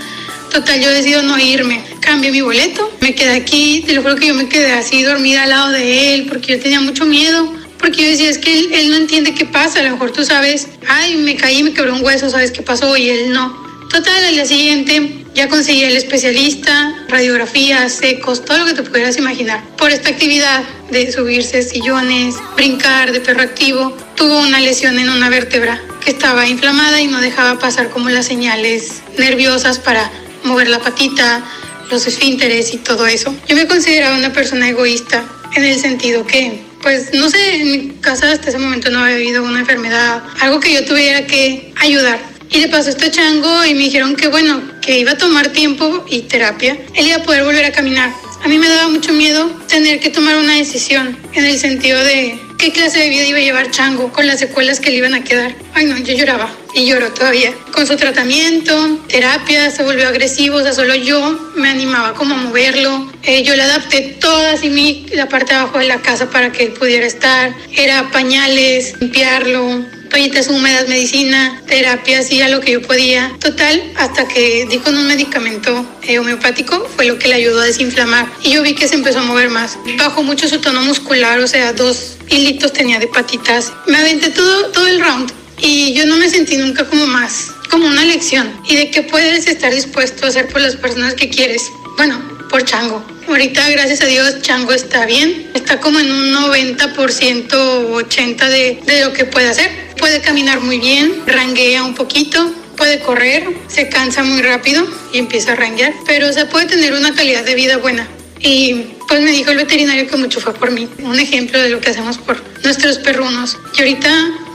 [0.55, 1.83] Total, yo decido no irme.
[1.99, 3.83] Cambié mi boleto, me quedé aquí.
[3.85, 6.61] Te lo juro que yo me quedé así dormida al lado de él porque yo
[6.61, 7.53] tenía mucho miedo.
[7.77, 9.81] Porque yo decía, es que él, él no entiende qué pasa.
[9.81, 12.95] A lo mejor tú sabes, ay, me caí, me quebré un hueso, sabes qué pasó
[12.95, 13.53] y él no.
[13.89, 19.17] Total, al día siguiente ya conseguí el especialista, radiografías, secos, todo lo que te pudieras
[19.17, 19.61] imaginar.
[19.75, 25.29] Por esta actividad de subirse sillones, brincar de perro activo, tuvo una lesión en una
[25.29, 30.09] vértebra que estaba inflamada y no dejaba pasar como las señales nerviosas para
[30.45, 31.43] mover la patita,
[31.91, 33.35] los esfínteres y todo eso.
[33.47, 35.23] Yo me consideraba una persona egoísta
[35.55, 39.15] en el sentido que, pues, no sé, en mi casa hasta ese momento no había
[39.15, 42.19] habido una enfermedad, algo que yo tuviera que ayudar.
[42.49, 45.49] Y le pasó esto a Chango y me dijeron que, bueno, que iba a tomar
[45.49, 46.77] tiempo y terapia.
[46.93, 48.13] Él iba a poder volver a caminar.
[48.43, 52.39] A mí me daba mucho miedo tener que tomar una decisión en el sentido de
[52.57, 55.23] qué clase de vida iba a llevar Chango con las secuelas que le iban a
[55.23, 55.55] quedar.
[55.73, 57.53] Ay, no, yo lloraba y lloro todavía.
[57.71, 62.37] Con su tratamiento, terapia, se volvió agresivo, o sea, solo yo me animaba como a
[62.37, 63.11] moverlo.
[63.23, 66.51] Eh, yo le adapté toda así mi, la parte de abajo de la casa para
[66.51, 67.53] que él pudiera estar.
[67.71, 73.31] Era pañales, limpiarlo, toallitas húmedas, medicina, terapia, hacía lo que yo podía.
[73.39, 77.65] Total, hasta que di con un medicamento eh, homeopático, fue lo que le ayudó a
[77.65, 78.27] desinflamar.
[78.41, 79.77] Y yo vi que se empezó a mover más.
[79.97, 83.71] Bajó mucho su tono muscular, o sea, dos hilitos tenía de patitas.
[83.87, 85.31] Me aventé todo, todo el round.
[85.61, 88.51] Y yo no me sentí nunca como más, como una lección.
[88.67, 91.63] Y de qué puedes estar dispuesto a hacer por las personas que quieres.
[91.97, 93.03] Bueno, por Chango.
[93.27, 95.49] Ahorita, gracias a Dios, Chango está bien.
[95.53, 99.71] Está como en un 90% o 80% de, de lo que puede hacer.
[99.97, 105.53] Puede caminar muy bien, ranguea un poquito, puede correr, se cansa muy rápido y empieza
[105.53, 105.93] a ranguear.
[106.05, 108.07] Pero, o sea, puede tener una calidad de vida buena.
[108.39, 108.73] Y
[109.07, 110.87] pues me dijo el veterinario que mucho fue por mí.
[110.99, 113.57] Un ejemplo de lo que hacemos por nuestros perrunos.
[113.77, 114.09] Y ahorita,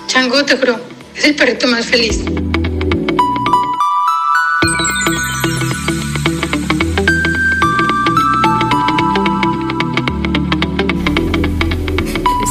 [0.06, 0.80] Chango, te juro,
[1.16, 2.20] es el perrito más feliz.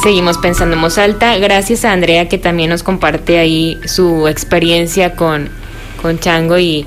[0.02, 1.36] Seguimos pensando en voz alta.
[1.36, 5.50] Gracias a Andrea que también nos comparte ahí su experiencia con,
[6.00, 6.86] con Chango y,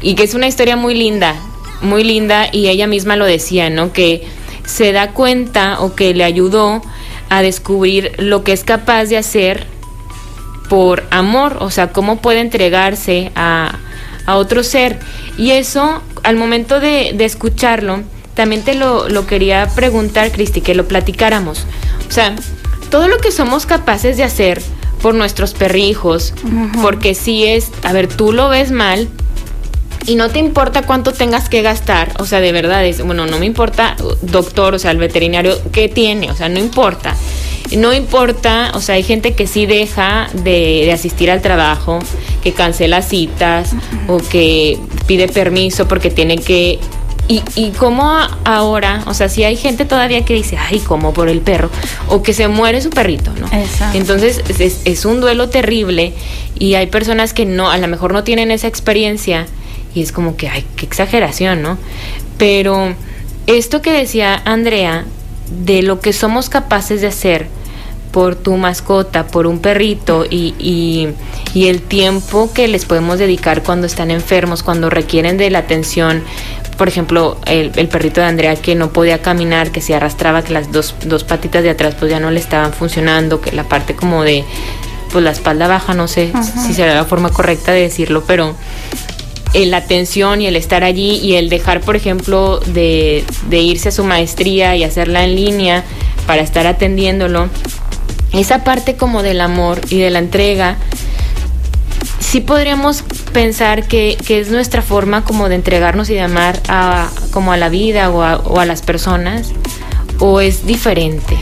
[0.00, 1.36] y que es una historia muy linda,
[1.82, 3.92] muy linda y ella misma lo decía, ¿no?
[3.92, 4.26] Que
[4.66, 6.82] se da cuenta o que le ayudó
[7.28, 9.66] a descubrir lo que es capaz de hacer
[10.68, 13.78] por amor, o sea, cómo puede entregarse a,
[14.26, 14.98] a otro ser.
[15.36, 18.02] Y eso, al momento de, de escucharlo,
[18.34, 21.66] también te lo, lo quería preguntar, Cristi, que lo platicáramos.
[22.08, 22.34] O sea,
[22.90, 24.62] todo lo que somos capaces de hacer
[25.02, 26.32] por nuestros perrijos,
[26.80, 29.08] porque si es, a ver, tú lo ves mal
[30.06, 33.38] y no te importa cuánto tengas que gastar, o sea, de verdad es, bueno, no
[33.38, 36.30] me importa, doctor, o sea, el veterinario, ¿qué tiene?
[36.30, 37.16] O sea, no importa.
[37.76, 41.98] No importa, o sea, hay gente que sí deja de, de asistir al trabajo,
[42.42, 43.70] que cancela citas
[44.06, 46.78] o que pide permiso porque tiene que
[47.26, 48.12] y, y como
[48.44, 51.70] ahora, o sea, si hay gente todavía que dice, ay, como por el perro,
[52.08, 53.46] o que se muere su perrito, ¿no?
[53.46, 53.96] Exacto.
[53.96, 56.12] Entonces es, es un duelo terrible
[56.58, 59.46] y hay personas que no, a lo mejor no tienen esa experiencia
[59.94, 61.78] y es como que, ay, qué exageración, ¿no?
[62.38, 62.94] Pero
[63.46, 65.04] esto que decía Andrea,
[65.64, 67.46] de lo que somos capaces de hacer
[68.10, 71.08] por tu mascota, por un perrito y, y,
[71.52, 76.22] y el tiempo que les podemos dedicar cuando están enfermos, cuando requieren de la atención
[76.76, 80.52] por ejemplo, el, el, perrito de Andrea que no podía caminar, que se arrastraba, que
[80.52, 83.94] las dos, dos patitas de atrás pues ya no le estaban funcionando, que la parte
[83.94, 84.44] como de
[85.12, 86.32] pues la espalda baja, no sé
[86.66, 88.56] si será la forma correcta de decirlo, pero
[89.54, 93.92] la atención y el estar allí y el dejar, por ejemplo, de, de irse a
[93.92, 95.84] su maestría y hacerla en línea
[96.26, 97.48] para estar atendiéndolo,
[98.32, 100.76] esa parte como del amor y de la entrega,
[102.18, 107.08] sí podríamos pensar que, que, es nuestra forma como de entregarnos y de amar a,
[107.30, 109.52] como a la vida o a, o a las personas
[110.18, 111.36] o es diferente?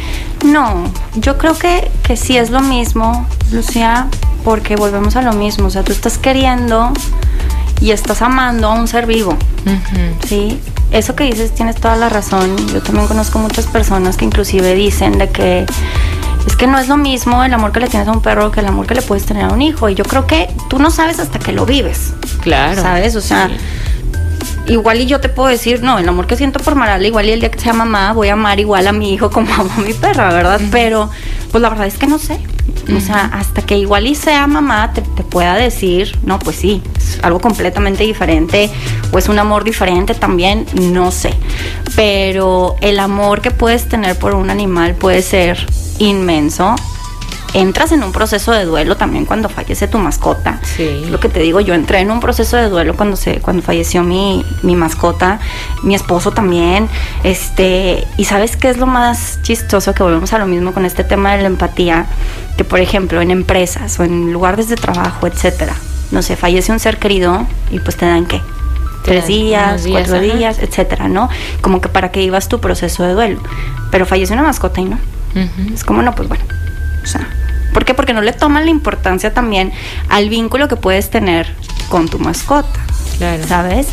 [0.45, 4.09] No, yo creo que, que sí es lo mismo, Lucía,
[4.45, 6.93] porque volvemos a lo mismo, o sea, tú estás queriendo
[7.83, 10.27] y estás amando a un ser vivo, uh -huh.
[10.27, 10.61] ¿sí?
[10.93, 15.19] Eso que dices tienes toda la razón, yo también conozco muchas personas que inclusive dicen
[15.19, 15.67] de que
[16.47, 18.61] es que no es lo mismo el amor que le tienes a un perro que
[18.61, 19.89] el amor que le puedes tener a un hijo.
[19.89, 22.15] Y yo creo que tú no sabes hasta que lo vives.
[22.41, 22.83] Claro.
[22.83, 23.15] ¿Sabes?
[23.15, 23.55] O sea, sí.
[24.73, 27.33] Igual y yo te puedo decir, no, el amor que siento por Marala, igual y
[27.33, 29.81] el día que sea mamá, voy a amar igual a mi hijo como amo a
[29.81, 30.61] mi perra, ¿verdad?
[30.61, 30.71] Uh -huh.
[30.71, 31.11] Pero,
[31.51, 32.35] pues la verdad es que no sé.
[32.35, 32.97] Uh -huh.
[32.97, 36.83] O sea, hasta que igual y sea mamá, te, te, pueda decir, no, pues sí,
[36.97, 38.71] es algo completamente diferente,
[39.13, 41.35] o es un amor diferente también, no sé.
[41.95, 45.67] Pero el amor que puedes tener por un animal puede ser
[45.99, 46.75] inmenso.
[47.55, 50.59] Entras en un proceso de duelo también cuando fallece tu mascota.
[50.63, 51.05] Sí.
[51.11, 54.03] Lo que te digo, yo entré en un proceso de duelo cuando se cuando falleció
[54.03, 55.39] mi, mi mascota,
[55.83, 56.89] mi esposo también.
[57.25, 61.05] Este, y sabes qué es lo más chistoso que volvemos a lo mismo con este
[61.05, 62.07] tema de la empatía,
[62.57, 65.75] que por ejemplo, en empresas o en lugares de trabajo, etcétera.
[66.11, 68.41] No sé, fallece un ser querido y pues te dan qué?
[69.03, 70.37] tres días, días cuatro ajá.
[70.37, 71.29] días, etcétera, ¿no?
[71.61, 73.43] Como que para que ibas tu proceso de duelo.
[73.91, 74.99] Pero fallece una mascota y no.
[75.35, 75.75] Uh -huh.
[75.75, 76.45] Es como, no, pues bueno.
[77.03, 77.29] O sea,
[77.73, 77.95] ¿por qué?
[77.95, 79.73] Porque no le toman la importancia también
[80.09, 81.55] al vínculo que puedes tener
[81.89, 82.81] con tu mascota.
[83.19, 83.47] Claro.
[83.47, 83.89] ¿Sabes?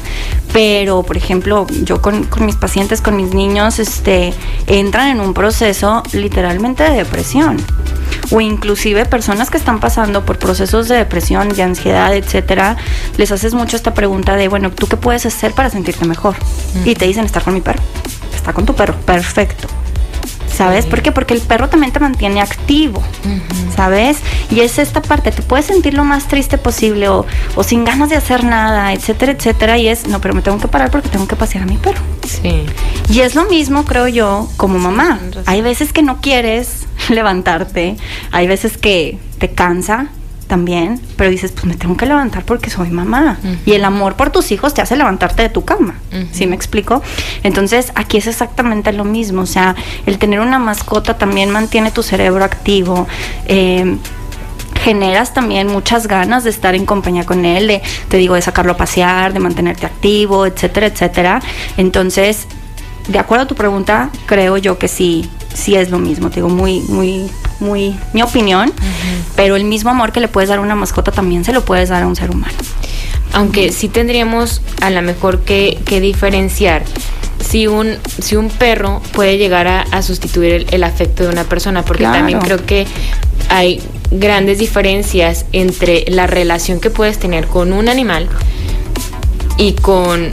[0.54, 4.34] Pero, por ejemplo, yo con, con, mis pacientes, con mis niños, este,
[4.66, 7.58] entran en un proceso literalmente de depresión.
[8.32, 12.78] O inclusive personas que están pasando por procesos de depresión, de ansiedad, etcétera,
[13.18, 16.36] les haces mucho esta pregunta de, bueno, ¿tú qué puedes hacer para sentirte mejor?
[16.86, 17.82] Y te dicen, estar con mi perro.
[18.34, 18.96] Está con tu perro.
[19.06, 19.68] Perfecto.
[20.60, 20.86] ¿Sabes?
[20.86, 21.14] ¿Por qué?
[21.14, 23.76] Porque el perro también te mantiene activo, uh -huh.
[23.78, 24.18] ¿sabes?
[24.52, 28.10] Y es esta parte, te puedes sentir lo más triste posible o, o, sin ganas
[28.10, 31.30] de hacer nada, etcétera, etcétera, y es, no, pero me tengo que parar porque tengo
[31.30, 32.02] que pasear a mi perro.
[32.28, 32.66] Sí.
[33.10, 35.22] Y es lo mismo, creo yo, como mamá.
[35.46, 37.96] Hay veces que no quieres levantarte,
[38.34, 40.08] hay veces que te cansa,
[40.50, 43.38] también, pero dices, pues me tengo que levantar porque soy mamá.
[43.42, 43.58] Uh -huh.
[43.68, 45.96] Y el amor por tus hijos te hace levantarte de tu cama.
[46.12, 46.28] Uh -huh.
[46.34, 47.02] ¿Sí me explico?
[47.44, 49.44] Entonces, aquí es exactamente lo mismo.
[49.44, 53.08] O sea, el tener una mascota también mantiene tu cerebro activo.
[53.46, 53.98] Eh,
[54.84, 58.72] generas también muchas ganas de estar en compañía con él, de, te digo, de sacarlo
[58.72, 61.42] a pasear, de mantenerte activo, etcétera, etcétera.
[61.78, 62.48] Entonces,
[63.08, 65.30] de acuerdo a tu pregunta, creo yo que sí,
[65.60, 66.30] sí es lo mismo.
[66.30, 69.24] Te digo, muy, muy, muy mi opinión, uh -huh.
[69.36, 71.90] pero el mismo amor que le puedes dar a una mascota también se lo puedes
[71.90, 72.58] dar a un ser humano.
[73.34, 76.84] Aunque sí tendríamos a lo mejor que, que diferenciar
[77.48, 81.44] si un, si un perro puede llegar a, a sustituir el, el, afecto de una
[81.44, 82.18] persona, porque claro.
[82.18, 82.86] también creo que
[83.50, 88.28] hay grandes diferencias entre la relación que puedes tener con un animal
[89.58, 90.32] y con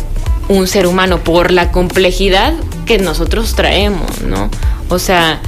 [0.48, 2.54] un ser humano por la complejidad
[2.86, 4.48] que nosotros traemos, ¿no?
[4.88, 5.40] O sea,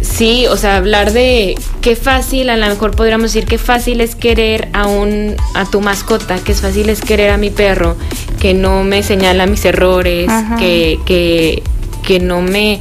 [0.00, 4.14] sí, o sea, hablar de qué fácil, a lo mejor podríamos decir qué fácil es
[4.14, 7.96] querer a un a tu mascota, qué fácil es querer a mi perro,
[8.40, 11.62] que no me señala mis errores, que, que,
[12.02, 12.80] que no me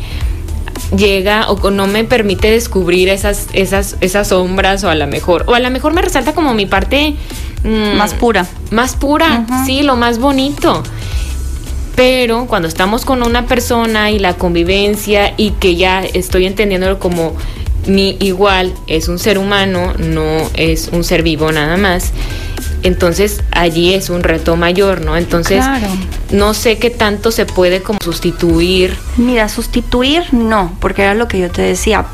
[0.96, 5.54] llega o no me permite descubrir esas, esas, esas sombras o a lo mejor, o
[5.54, 7.16] a lo mejor me resalta como mi parte
[7.64, 8.46] mm, más pura.
[8.72, 10.84] Más pura, sí, lo más bonito.
[11.98, 17.36] Pero cuando estamos con una persona y la convivencia y que ya estoy entendiéndolo como
[17.88, 22.12] mi igual es un ser humano, no es un ser vivo nada más,
[22.84, 25.18] entonces allí es un reto mayor, ¿no?
[25.18, 25.66] Entonces
[26.32, 28.96] no sé qué tanto se puede como sustituir.
[29.18, 32.06] Mira, sustituir no, porque era lo que yo te decía.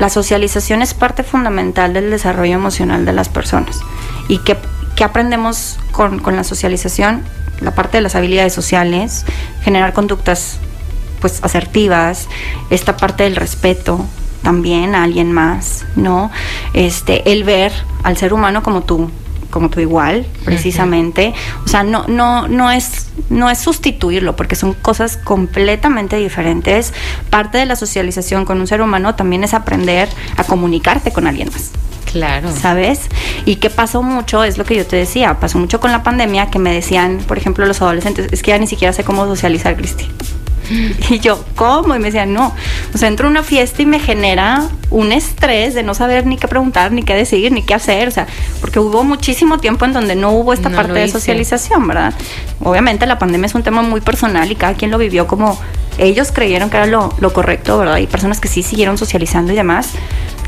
[0.00, 3.78] La socialización es parte fundamental del desarrollo emocional de las personas.
[4.26, 4.56] ¿Y qué,
[5.04, 7.22] aprendemos con, con la socialización?
[7.60, 9.24] La parte de las habilidades sociales,
[9.62, 10.58] generar conductas
[11.20, 12.28] pues asertivas,
[12.70, 14.06] esta parte del respeto,
[14.42, 16.30] también a alguien más, ¿no?
[16.72, 19.10] Este, el ver al ser humano como tú,
[19.50, 21.34] como tú igual, precisamente.
[21.64, 26.92] O sea, no, no, no es, no es sustituirlo, porque son cosas completamente diferentes.
[27.30, 31.50] Parte de la socialización con un ser humano también es aprender a comunicarte con alguien
[31.52, 31.72] más.
[32.10, 32.50] Claro.
[32.52, 33.00] ¿Sabes?
[33.44, 36.50] Y qué pasó mucho, es lo que yo te decía, pasó mucho con la pandemia
[36.50, 39.76] que me decían, por ejemplo, los adolescentes, es que ya ni siquiera sé cómo socializar,
[39.76, 40.08] Cristi.
[41.10, 41.94] Y yo, ¿cómo?
[41.94, 42.54] Y me decían, no.
[42.94, 46.36] O sea, entro a una fiesta y me genera un estrés de no saber ni
[46.36, 48.08] qué preguntar, ni qué decir, ni qué hacer.
[48.08, 48.26] O sea,
[48.60, 52.14] porque hubo muchísimo tiempo en donde no hubo esta parte de socialización, ¿verdad?
[52.60, 55.58] Obviamente la pandemia es un tema muy personal y cada quien lo vivió como
[55.98, 57.94] ellos creyeron que era lo, correcto, ¿verdad?
[57.94, 59.90] Hay personas que sí siguieron socializando y demás,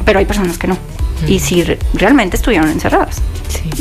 [0.05, 0.79] pero hay personas que no.
[1.27, 1.65] Y sí,
[1.95, 3.21] realmente estuvieron encerradas.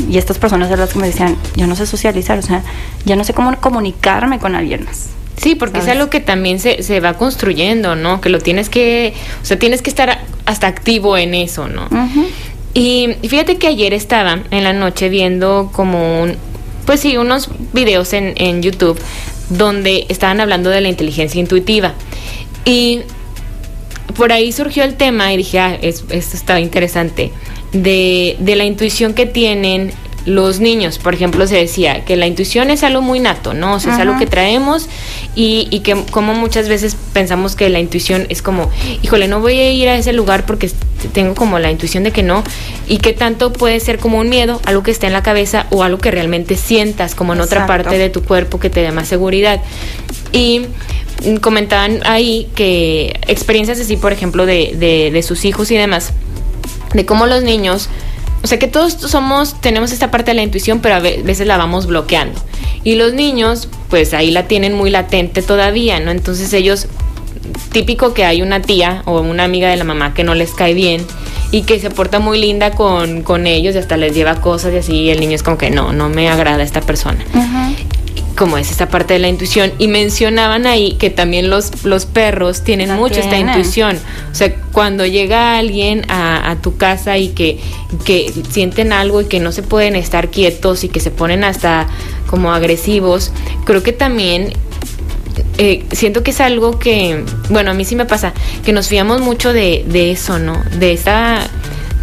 [0.09, 2.63] Y estas personas eran las que me decían, yo no sé socializar, o sea,
[3.05, 5.09] ya no sé cómo comunicarme con alguien más.
[5.37, 8.19] Sí, porque es algo que también se, se, va construyendo, ¿no?
[8.19, 11.87] Que lo tienes que, o sea, tienes que estar hasta activo en eso, ¿no?
[12.73, 16.35] Y fíjate que ayer estaba en la noche viendo como un,
[16.85, 18.99] pues sí, unos videos en, en YouTube
[19.49, 21.93] donde estaban hablando de la inteligencia intuitiva.
[22.65, 23.01] Y
[24.15, 27.31] por ahí surgió el tema y dije, ah, esto está interesante,
[27.71, 29.91] de, de la intuición que tienen
[30.25, 33.75] los niños, por ejemplo, se decía que la intuición es algo muy nato, ¿no?
[33.75, 34.87] O sea, es algo que traemos
[35.35, 38.69] y, y, que como muchas veces pensamos que la intuición es como,
[39.01, 40.69] híjole, no voy a ir a ese lugar porque
[41.13, 42.43] tengo como la intuición de que no,
[42.87, 45.83] y que tanto puede ser como un miedo, algo que está en la cabeza o
[45.83, 49.07] algo que realmente sientas, como en otra parte de tu cuerpo que te da más
[49.07, 49.61] seguridad.
[50.31, 50.65] Y
[51.41, 56.13] comentaban ahí que experiencias así, por ejemplo, de, de, de sus hijos y demás,
[56.93, 57.89] de cómo los niños
[58.43, 61.57] o sea que todos somos, tenemos esta parte de la intuición, pero a veces la
[61.57, 62.39] vamos bloqueando.
[62.83, 66.11] Y los niños, pues ahí la tienen muy latente todavía, ¿no?
[66.11, 66.87] Entonces ellos,
[67.71, 70.73] típico que hay una tía o una amiga de la mamá que no les cae
[70.73, 71.05] bien
[71.51, 74.77] y que se porta muy linda con, con ellos y hasta les lleva cosas y
[74.77, 77.25] así, el niño es como que no, no me agrada esta persona
[78.39, 79.73] como es esta parte de la intuición.
[79.79, 83.99] Y mencionaban ahí que también los, los perros tienen mucho esta intuición.
[84.31, 87.59] O sea, cuando llega alguien a, tu casa y que,
[88.05, 91.87] que sienten algo y que no se pueden estar quietos y que se ponen hasta
[92.27, 93.33] como agresivos,
[93.65, 94.53] creo que también
[95.57, 98.33] eh, siento que es algo que, bueno, a mí sí me pasa,
[98.63, 100.63] que nos fiamos mucho de, de eso, ¿no?
[100.79, 101.49] De esa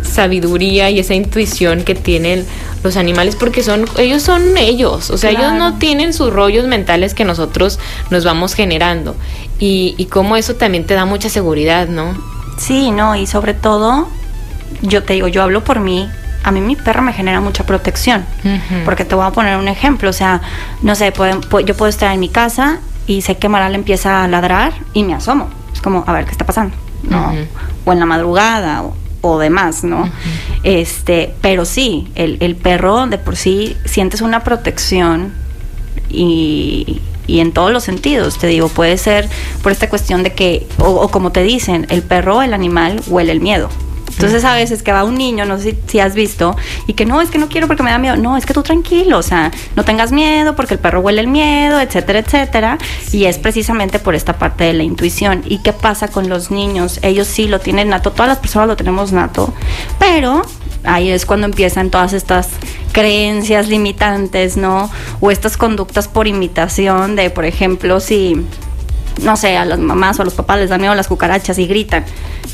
[0.06, 2.44] sabiduría y esa intuición que tienen
[2.82, 7.14] los animales porque son ellos son ellos, o sea, ellos no tienen sus rollos mentales
[7.14, 7.78] que nosotros
[8.10, 9.16] nos vamos generando
[9.58, 12.16] y, y como eso también te da mucha seguridad, ¿no?
[12.58, 14.08] Sí, no, y sobre todo,
[14.82, 16.08] yo te digo, yo hablo por mí,
[16.42, 18.24] a mí mi perro me genera mucha protección,
[18.84, 20.40] porque te voy a poner un ejemplo, o sea,
[20.82, 24.72] no sé, yo puedo estar en mi casa y sé que Maral empieza a ladrar
[24.92, 26.76] y me asomo, es como, a ver, ¿qué está pasando?
[27.02, 27.32] ¿no?
[27.84, 28.94] O en la madrugada, o
[29.32, 30.10] o demás, ¿no?
[30.62, 35.32] Este, pero sí, el, el, perro de por sí sientes una protección
[36.08, 39.28] y, y, en todos los sentidos, te digo, puede ser
[39.62, 43.32] por esta cuestión de que, o, o como te dicen, el perro, el animal huele
[43.32, 43.68] el miedo.
[44.16, 46.56] Entonces a veces que va un niño, no sé si, has visto,
[46.86, 48.16] y que no, es que no quiero porque me da miedo.
[48.16, 51.28] No, es que tú tranquilo, o sea, no tengas miedo porque el perro huele el
[51.28, 52.78] miedo, etcétera, etcétera.
[53.12, 55.42] Y es precisamente por esta parte de la intuición.
[55.44, 56.98] ¿Y qué pasa con los niños?
[57.02, 59.52] Ellos sí lo tienen nato, todas las personas lo tenemos nato,
[59.98, 60.42] pero
[60.84, 62.48] ahí es cuando empiezan todas estas
[62.92, 64.90] creencias limitantes, ¿no?
[65.20, 68.46] O estas conductas por imitación de, por ejemplo, si
[69.22, 71.66] no sé, a las mamás o a los papás les dan miedo las cucarachas y
[71.66, 72.04] gritan.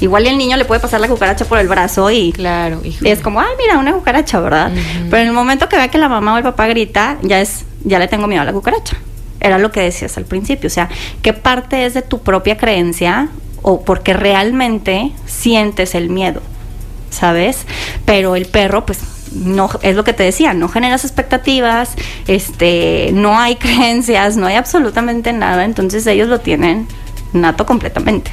[0.00, 3.40] Igual el niño le puede pasar la cucaracha por el brazo y claro, es como,
[3.40, 4.72] ay, mira, una cucaracha, ¿verdad?
[5.10, 7.64] Pero en el momento que vea que la mamá o el papá grita, ya es,
[7.84, 8.96] ya le tengo miedo a la cucaracha.
[9.40, 10.88] Era lo que decías al principio, o sea,
[11.20, 13.28] ¿qué parte es de tu propia creencia
[13.62, 16.40] o porque realmente sientes el miedo?
[17.10, 17.66] ¿Sabes?
[18.04, 19.00] Pero el perro, pues
[19.34, 21.90] no es lo que te decía, no generas expectativas,
[22.26, 26.86] este, no hay creencias, no hay absolutamente nada, entonces ellos lo tienen
[27.32, 28.30] nato completamente.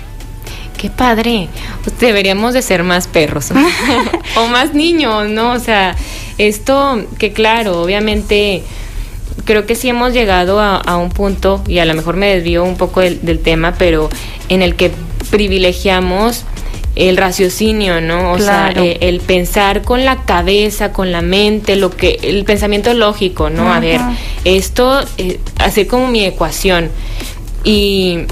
[0.77, 1.49] qué padre,
[1.83, 3.51] pues deberíamos de ser más perros
[4.37, 5.51] o más niños, ¿no?
[5.51, 5.95] O sea,
[6.37, 8.63] esto que claro, obviamente
[9.45, 12.77] creo que sí hemos llegado a, un punto, y a lo mejor me desvío un
[12.77, 14.09] poco del, tema, pero
[14.47, 14.91] en el que
[15.31, 16.43] privilegiamos
[16.99, 18.33] el raciocinio, ¿no?
[18.33, 22.93] O sea, eh, el pensar con la cabeza, con la mente, lo que, el pensamiento
[22.93, 23.73] lógico, ¿no?
[23.73, 24.01] A ver,
[24.43, 26.89] esto, eh, hacer como mi ecuación.
[27.63, 28.25] Y,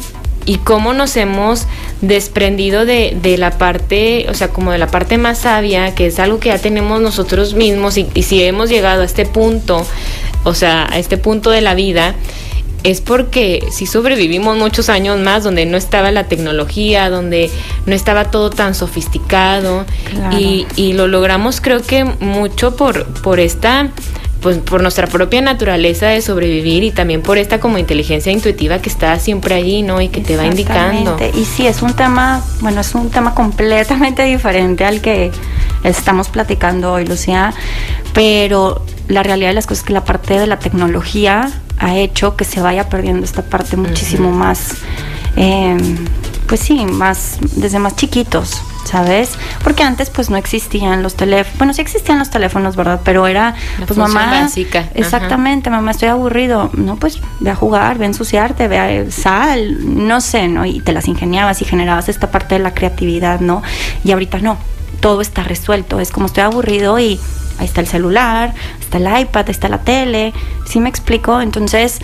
[0.46, 1.66] y cómo nos hemos
[2.02, 6.20] desprendido de, de, la parte, o sea, como de la parte más sabia, que es
[6.20, 9.86] algo que ya tenemos nosotros mismos y, y si hemos llegado a este punto
[10.48, 12.16] o sea, a este punto de la vida,
[12.88, 17.52] es porque si sobrevivimos muchos años más donde no estaba la tecnología, donde
[17.86, 19.86] no estaba todo tan sofisticado
[20.32, 23.92] y, y, lo logramos creo que mucho por, por esta
[24.42, 28.88] pues por nuestra propia naturaleza de sobrevivir y también por esta como inteligencia intuitiva que
[28.88, 30.00] está siempre allí, ¿no?
[30.00, 31.18] Y que te va indicando.
[31.34, 35.32] Y sí, es un tema, bueno, es un tema completamente diferente al que
[35.84, 37.54] estamos platicando hoy, Lucía,
[38.14, 42.36] pero la realidad de las cosas es que la parte de la tecnología ha hecho
[42.36, 44.76] que se vaya perdiendo esta parte muchísimo más,
[45.36, 45.98] em,
[46.48, 48.62] pues sí, más desde más chiquitos.
[48.88, 49.34] ¿sabes?
[49.64, 53.02] Porque antes pues no existían los teléfonos, bueno, sí existían los teléfonos, ¿verdad?
[53.04, 53.54] Pero era,
[53.86, 54.86] pues mamá, básica.
[54.96, 59.78] exactamente, mamá, estoy aburrido, no, pues ve a jugar, ve a ensuciarte, ve a sal,
[60.08, 60.66] no sé, ¿no?
[60.66, 63.62] Y te las ingeniabas y generabas esta parte de la creatividad, ¿no?
[64.04, 64.58] Y ahorita no,
[65.02, 67.20] todo está resuelto, es como estoy aburrido y
[67.58, 70.34] ahí está el celular, está el iPad, está la tele,
[70.66, 71.42] ¿sí me explico?
[71.42, 72.00] Entonces,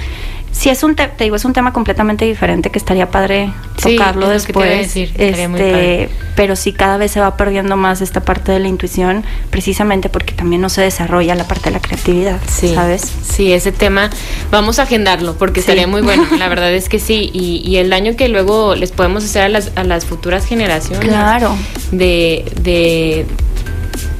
[0.54, 3.52] si es un te, digo, es un tema completamente diferente que estaría padre
[3.82, 4.96] tocarlo después.
[4.96, 10.10] este, pero sí cada vez se va perdiendo más esta parte de la intuición, precisamente
[10.10, 13.02] porque también no se desarrolla la parte de la creatividad, ¿sabes?
[13.02, 14.12] Sí, ese tema
[14.52, 16.24] vamos a agendarlo porque sería muy bueno.
[16.38, 19.50] La verdad es que sí, y, y, el daño que luego les podemos hacer a
[19.50, 21.10] las, a las futuras generaciones.
[21.10, 21.56] Claro.
[21.92, 23.26] De, de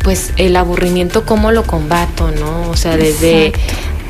[0.04, 2.70] pues el aburrimiento cómo lo combato, ¿no?
[2.70, 3.54] O sea, desde,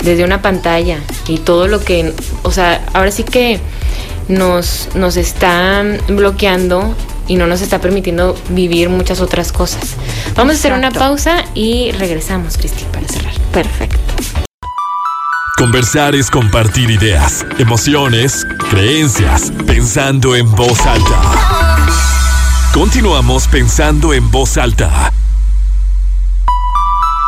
[0.03, 3.59] desde una pantalla y todo lo que, o sea, ahora sí que
[4.27, 6.95] nos, nos está bloqueando
[7.27, 9.95] y no nos está permitiendo vivir muchas otras cosas.
[10.35, 13.33] Vamos a hacer una pausa y regresamos, Cristi, para cerrar.
[13.51, 13.99] Perfecto.
[15.57, 21.21] Conversar es compartir ideas, emociones, creencias, pensando en voz alta.
[22.73, 25.13] Continuamos pensando en voz alta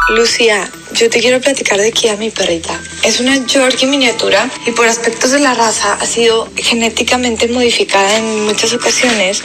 [0.10, 2.80] Lucía, yo te quiero platicar de Kia, mi perrita.
[3.04, 8.46] Es una Yorkie miniatura y por aspectos de la raza ha sido genéticamente modificada en
[8.46, 9.42] muchas ocasiones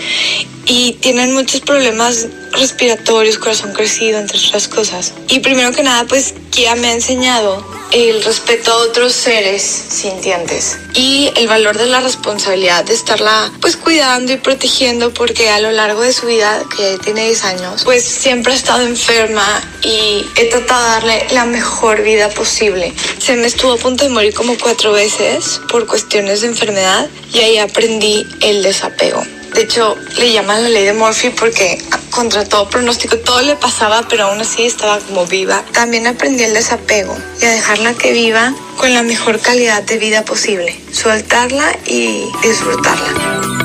[0.67, 5.13] y tienen muchos problemas respiratorios, corazón crecido, entre otras cosas.
[5.29, 10.79] Y primero que nada, pues Kia me ha enseñado el respeto a otros seres sintientes
[10.95, 15.73] y el valor de la responsabilidad de estarla pues cuidando y protegiendo porque a lo
[15.73, 20.45] largo de su vida, que tiene 10 años, pues siempre ha estado enferma y he
[20.47, 22.93] tratado de darle la mejor vida posible.
[23.19, 27.39] Se me estuvo a punto de morir como cuatro veces por cuestiones de enfermedad y
[27.39, 29.23] ahí aprendí el desapego.
[29.55, 31.79] De hecho, le llaman la ley de Murphy porque
[32.11, 35.65] contra todo pronóstico todo le pasaba, pero aún así estaba como viva.
[35.73, 40.25] También aprendí el desapego y a dejarla que viva con la mejor calidad de vida
[40.25, 40.79] posible.
[40.93, 43.60] Soltarla y disfrutarla.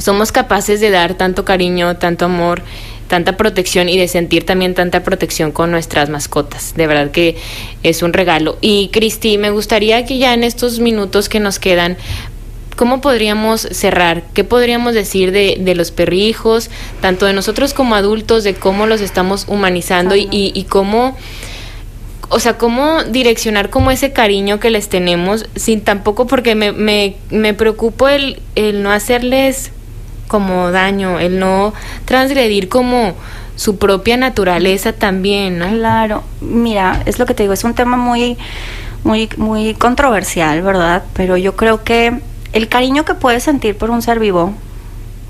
[0.00, 2.62] somos capaces de dar tanto cariño, tanto amor,
[3.10, 6.74] tanta protección y de sentir también tanta protección con nuestras mascotas.
[6.76, 7.36] De verdad que
[7.82, 8.56] es un regalo.
[8.60, 11.96] Y Cristi, me gustaría que ya en estos minutos que nos quedan,
[12.76, 14.22] ¿cómo podríamos cerrar?
[14.32, 16.70] ¿Qué podríamos decir de, de los perrijos,
[17.00, 21.16] tanto de nosotros como adultos, de cómo los estamos humanizando y, y, cómo
[22.32, 27.16] o sea, cómo direccionar como ese cariño que les tenemos sin tampoco, porque me, me,
[27.30, 29.72] me preocupo el, el no hacerles
[30.30, 31.74] como daño, el no
[32.04, 33.14] transgredir como
[33.56, 35.68] su propia naturaleza también, ¿no?
[35.68, 38.38] Claro, mira, es lo que te digo, es un tema muy,
[39.02, 41.02] muy, muy controversial, ¿verdad?
[41.14, 42.20] Pero yo creo que
[42.52, 44.54] el cariño que puedes sentir por un ser vivo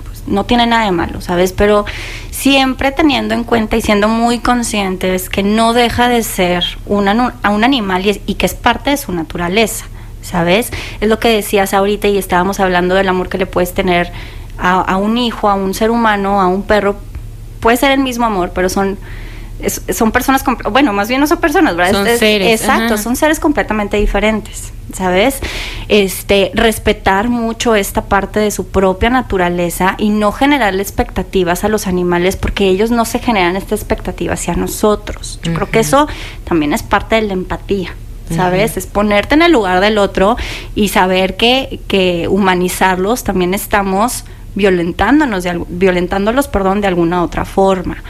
[0.05, 1.55] pues, no tiene nada de malo, ¿sabes?
[1.55, 1.87] Pero
[2.31, 8.05] siempre teniendo en cuenta y siendo muy conscientes que no deja de ser un animal
[8.05, 9.87] y, y que es parte de su naturaleza.
[10.23, 10.71] ¿sabes?
[11.01, 14.13] Es lo que decías ahorita y estábamos hablando del amor que le puedes tener
[14.61, 16.97] a, a un hijo, a un ser humano, a un perro.
[17.61, 18.99] Puede ser el mismo amor, pero son
[19.61, 20.43] es- son personas,
[20.73, 21.93] bueno, más bien no son personas, ¿verdad?
[21.93, 23.03] Son Es- es- seres, Exacto, ajá.
[23.03, 25.39] son seres completamente diferentes, ¿sabes?
[25.89, 31.87] Este, respetar mucho esta parte de su propia naturaleza y no generarle expectativas a los
[31.87, 35.41] animales porque ellos no se generan esta expectativa hacia nosotros.
[35.43, 36.09] Yo creo que eso
[36.45, 37.91] también es parte de la empatía.
[38.35, 38.77] ¿Sabes?
[38.77, 40.37] Es ponerte en el lugar del otro
[40.77, 44.25] y saber que, que humanizarlos también estamos
[44.55, 48.03] violentándonos de violentándolos perdón de alguna otra forma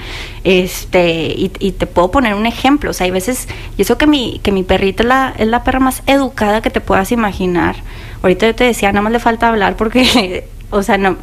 [0.44, 4.06] este y, y te puedo poner un ejemplo o sea hay veces y eso que
[4.06, 7.76] mi que mi perrita es la, es la perra más educada que te puedas imaginar
[8.22, 11.16] ahorita yo te decía nada más le falta hablar porque o sea no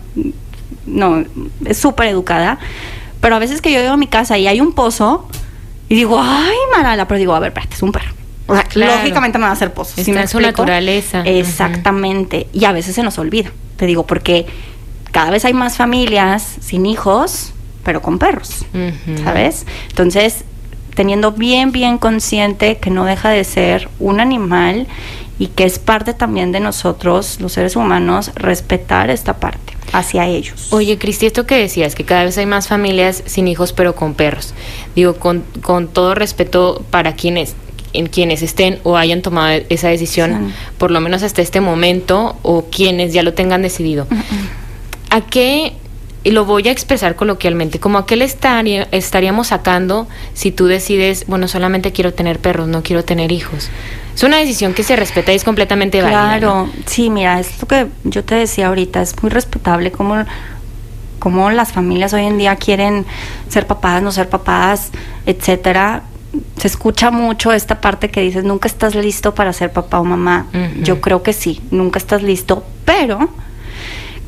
[0.85, 1.23] no
[1.65, 2.59] es súper educada
[3.19, 5.27] pero a veces que yo llego a mi casa y hay un pozo
[5.89, 8.11] y digo ay Marala pero digo a ver espérate es un perro
[8.49, 8.95] o sea, Claro.
[8.97, 11.21] lógicamente no va a hacer pozos ¿sí Está me en su naturaleza.
[11.25, 12.47] Exactamente.
[12.53, 14.45] Y a veces se nos olvida, te digo, porque
[15.11, 17.53] cada vez hay más familias sin hijos,
[17.83, 18.65] pero con perros.
[19.23, 19.65] ¿sabes?
[19.89, 20.43] Entonces,
[20.95, 24.87] teniendo bien, bien consciente que no deja de ser un animal
[25.39, 30.67] y que es parte también de nosotros, los seres humanos, respetar esta parte hacia ellos.
[30.73, 34.15] Oye, Cristi, esto que decías, que cada vez hay más familias sin hijos pero con
[34.15, 34.53] perros.
[34.95, 37.55] Digo, con, con todo respeto para quienes
[37.93, 40.53] en quienes estén o hayan tomado esa decisión, Sí.
[40.77, 44.07] por lo menos hasta este momento, o quienes ya lo tengan decidido.
[45.17, 45.73] ¿A qué,
[46.23, 50.65] y lo voy a expresar coloquialmente, como a qué le estaría- estaríamos sacando si tú
[50.67, 53.69] decides, bueno, solamente quiero tener perros, no quiero tener hijos?
[54.15, 56.37] Es una decisión que se respeta y es completamente válida.
[56.39, 56.69] Claro, ¿no?
[56.85, 60.15] sí, mira, es lo que yo te decía ahorita, es muy respetable como,
[61.19, 63.05] como las familias hoy en día quieren
[63.49, 64.89] ser papás, no ser papás,
[65.25, 66.03] etcétera.
[66.57, 70.47] Se escucha mucho esta parte que dices, nunca estás listo para ser papá o mamá.
[70.83, 73.29] Yo creo que sí, nunca estás listo, pero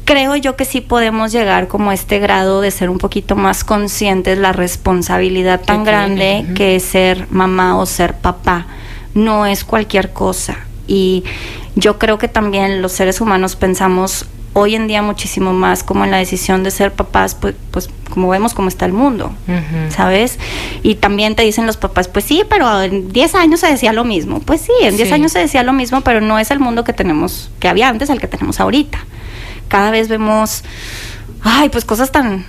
[0.10, 3.64] creo yo que sí podemos llegar como a este grado de ser un poquito más
[3.64, 8.66] conscientes la responsabilidad tan grande que es ser mamá o ser papá.
[9.14, 10.58] No es cualquier cosa.
[10.88, 11.24] Y
[11.76, 16.10] yo creo que también los seres humanos pensamos hoy en día muchísimo más como en
[16.10, 19.32] la decisión de ser papás, pues, pues como vemos cómo está el mundo.
[19.90, 20.40] ¿Sabes?
[20.82, 24.06] Y también te dicen los papás, pues sí, pero en 10 años se decía lo
[24.06, 24.40] mismo.
[24.40, 25.14] Pues sí, en 10 Sí.
[25.14, 28.10] años se decía lo mismo, pero no es el mundo que tenemos, que había antes,
[28.10, 28.98] el que tenemos ahorita.
[29.70, 30.64] Cada vez vemos,
[31.42, 32.46] ay, pues cosas tan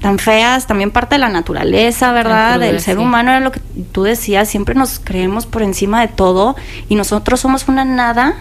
[0.00, 2.60] tan feas, también parte de la naturaleza, ¿verdad?
[2.60, 3.02] Del ser sí.
[3.02, 3.60] humano era lo que
[3.92, 6.54] tú decías, siempre nos creemos por encima de todo
[6.88, 8.36] y nosotros somos una nada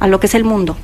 [0.00, 0.76] a lo que es el mundo.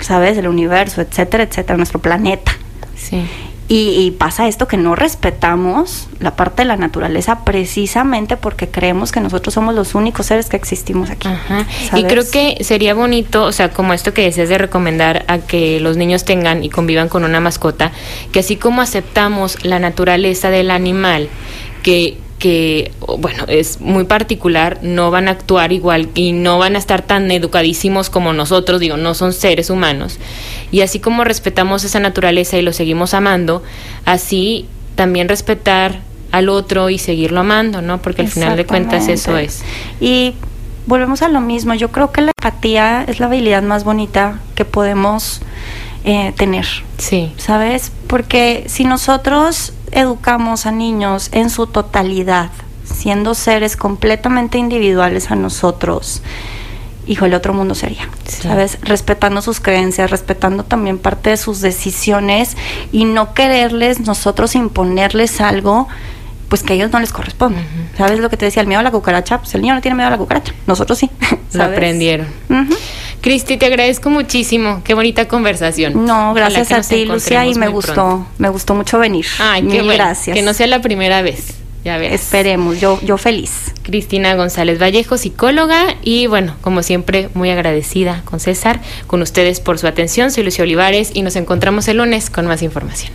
[0.00, 0.36] ¿sabes?
[0.38, 2.52] El universo, etcétera, etcétera, nuestro planeta.
[2.94, 3.26] Sí.
[3.68, 9.10] Y, y pasa esto que no respetamos la parte de la naturaleza precisamente porque creemos
[9.10, 11.26] que nosotros somos los únicos seres que existimos aquí.
[11.26, 11.66] Ajá.
[11.96, 15.80] Y creo que sería bonito, o sea, como esto que decías de recomendar a que
[15.80, 17.90] los niños tengan y convivan con una mascota,
[18.32, 21.28] que así como aceptamos la naturaleza del animal,
[21.82, 26.78] que que bueno es muy particular no van a actuar igual y no van a
[26.78, 30.20] estar tan educadísimos como nosotros digo no son seres humanos
[30.70, 33.64] y así como respetamos esa naturaleza y lo seguimos amando
[34.04, 39.36] así también respetar al otro y seguirlo amando no porque al final de cuentas eso
[39.38, 39.64] es.
[40.00, 40.34] Y
[40.86, 41.74] volvemos a lo mismo.
[41.74, 45.40] Yo creo que la empatía es la habilidad más bonita que podemos
[46.04, 46.66] eh, tener.
[46.98, 47.90] sí ¿Sabes?
[48.06, 52.50] Porque si nosotros educamos a niños en su totalidad,
[52.84, 56.22] siendo seres completamente individuales a nosotros,
[57.06, 58.42] hijo, el otro mundo sería, Sí.
[58.42, 58.78] ¿sabes?
[58.82, 62.56] Respetando sus creencias, respetando también parte de sus decisiones
[62.92, 65.88] y no quererles nosotros imponerles algo
[66.48, 67.58] pues que a ellos no les corresponde.
[67.98, 68.62] ¿Sabes lo que te decía?
[68.62, 70.96] El miedo a la cucaracha, pues el niño no tiene miedo a la cucaracha, nosotros
[70.98, 71.10] sí.
[71.30, 71.76] lo ¿sabes?
[71.76, 72.74] aprendieron Ujú.
[73.20, 74.82] Cristi, te agradezco muchísimo.
[74.84, 76.04] Qué bonita conversación.
[76.04, 78.26] No, gracias a ti, Lucia, y me gustó, pronto.
[78.38, 79.26] me gustó mucho venir.
[79.38, 79.94] Ay, qué Mil bueno.
[80.04, 80.36] gracias.
[80.36, 81.54] Que no sea la primera vez.
[81.84, 82.12] Ya ves.
[82.12, 83.72] Esperemos, yo, yo feliz.
[83.84, 89.78] Cristina González Vallejo, psicóloga, y bueno, como siempre, muy agradecida con César, con ustedes por
[89.78, 90.32] su atención.
[90.32, 93.12] Soy Lucia Olivares y nos encontramos el lunes con más información.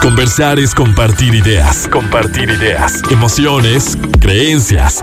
[0.00, 1.88] Conversar es compartir ideas.
[1.88, 3.02] Compartir ideas.
[3.10, 5.02] Emociones, creencias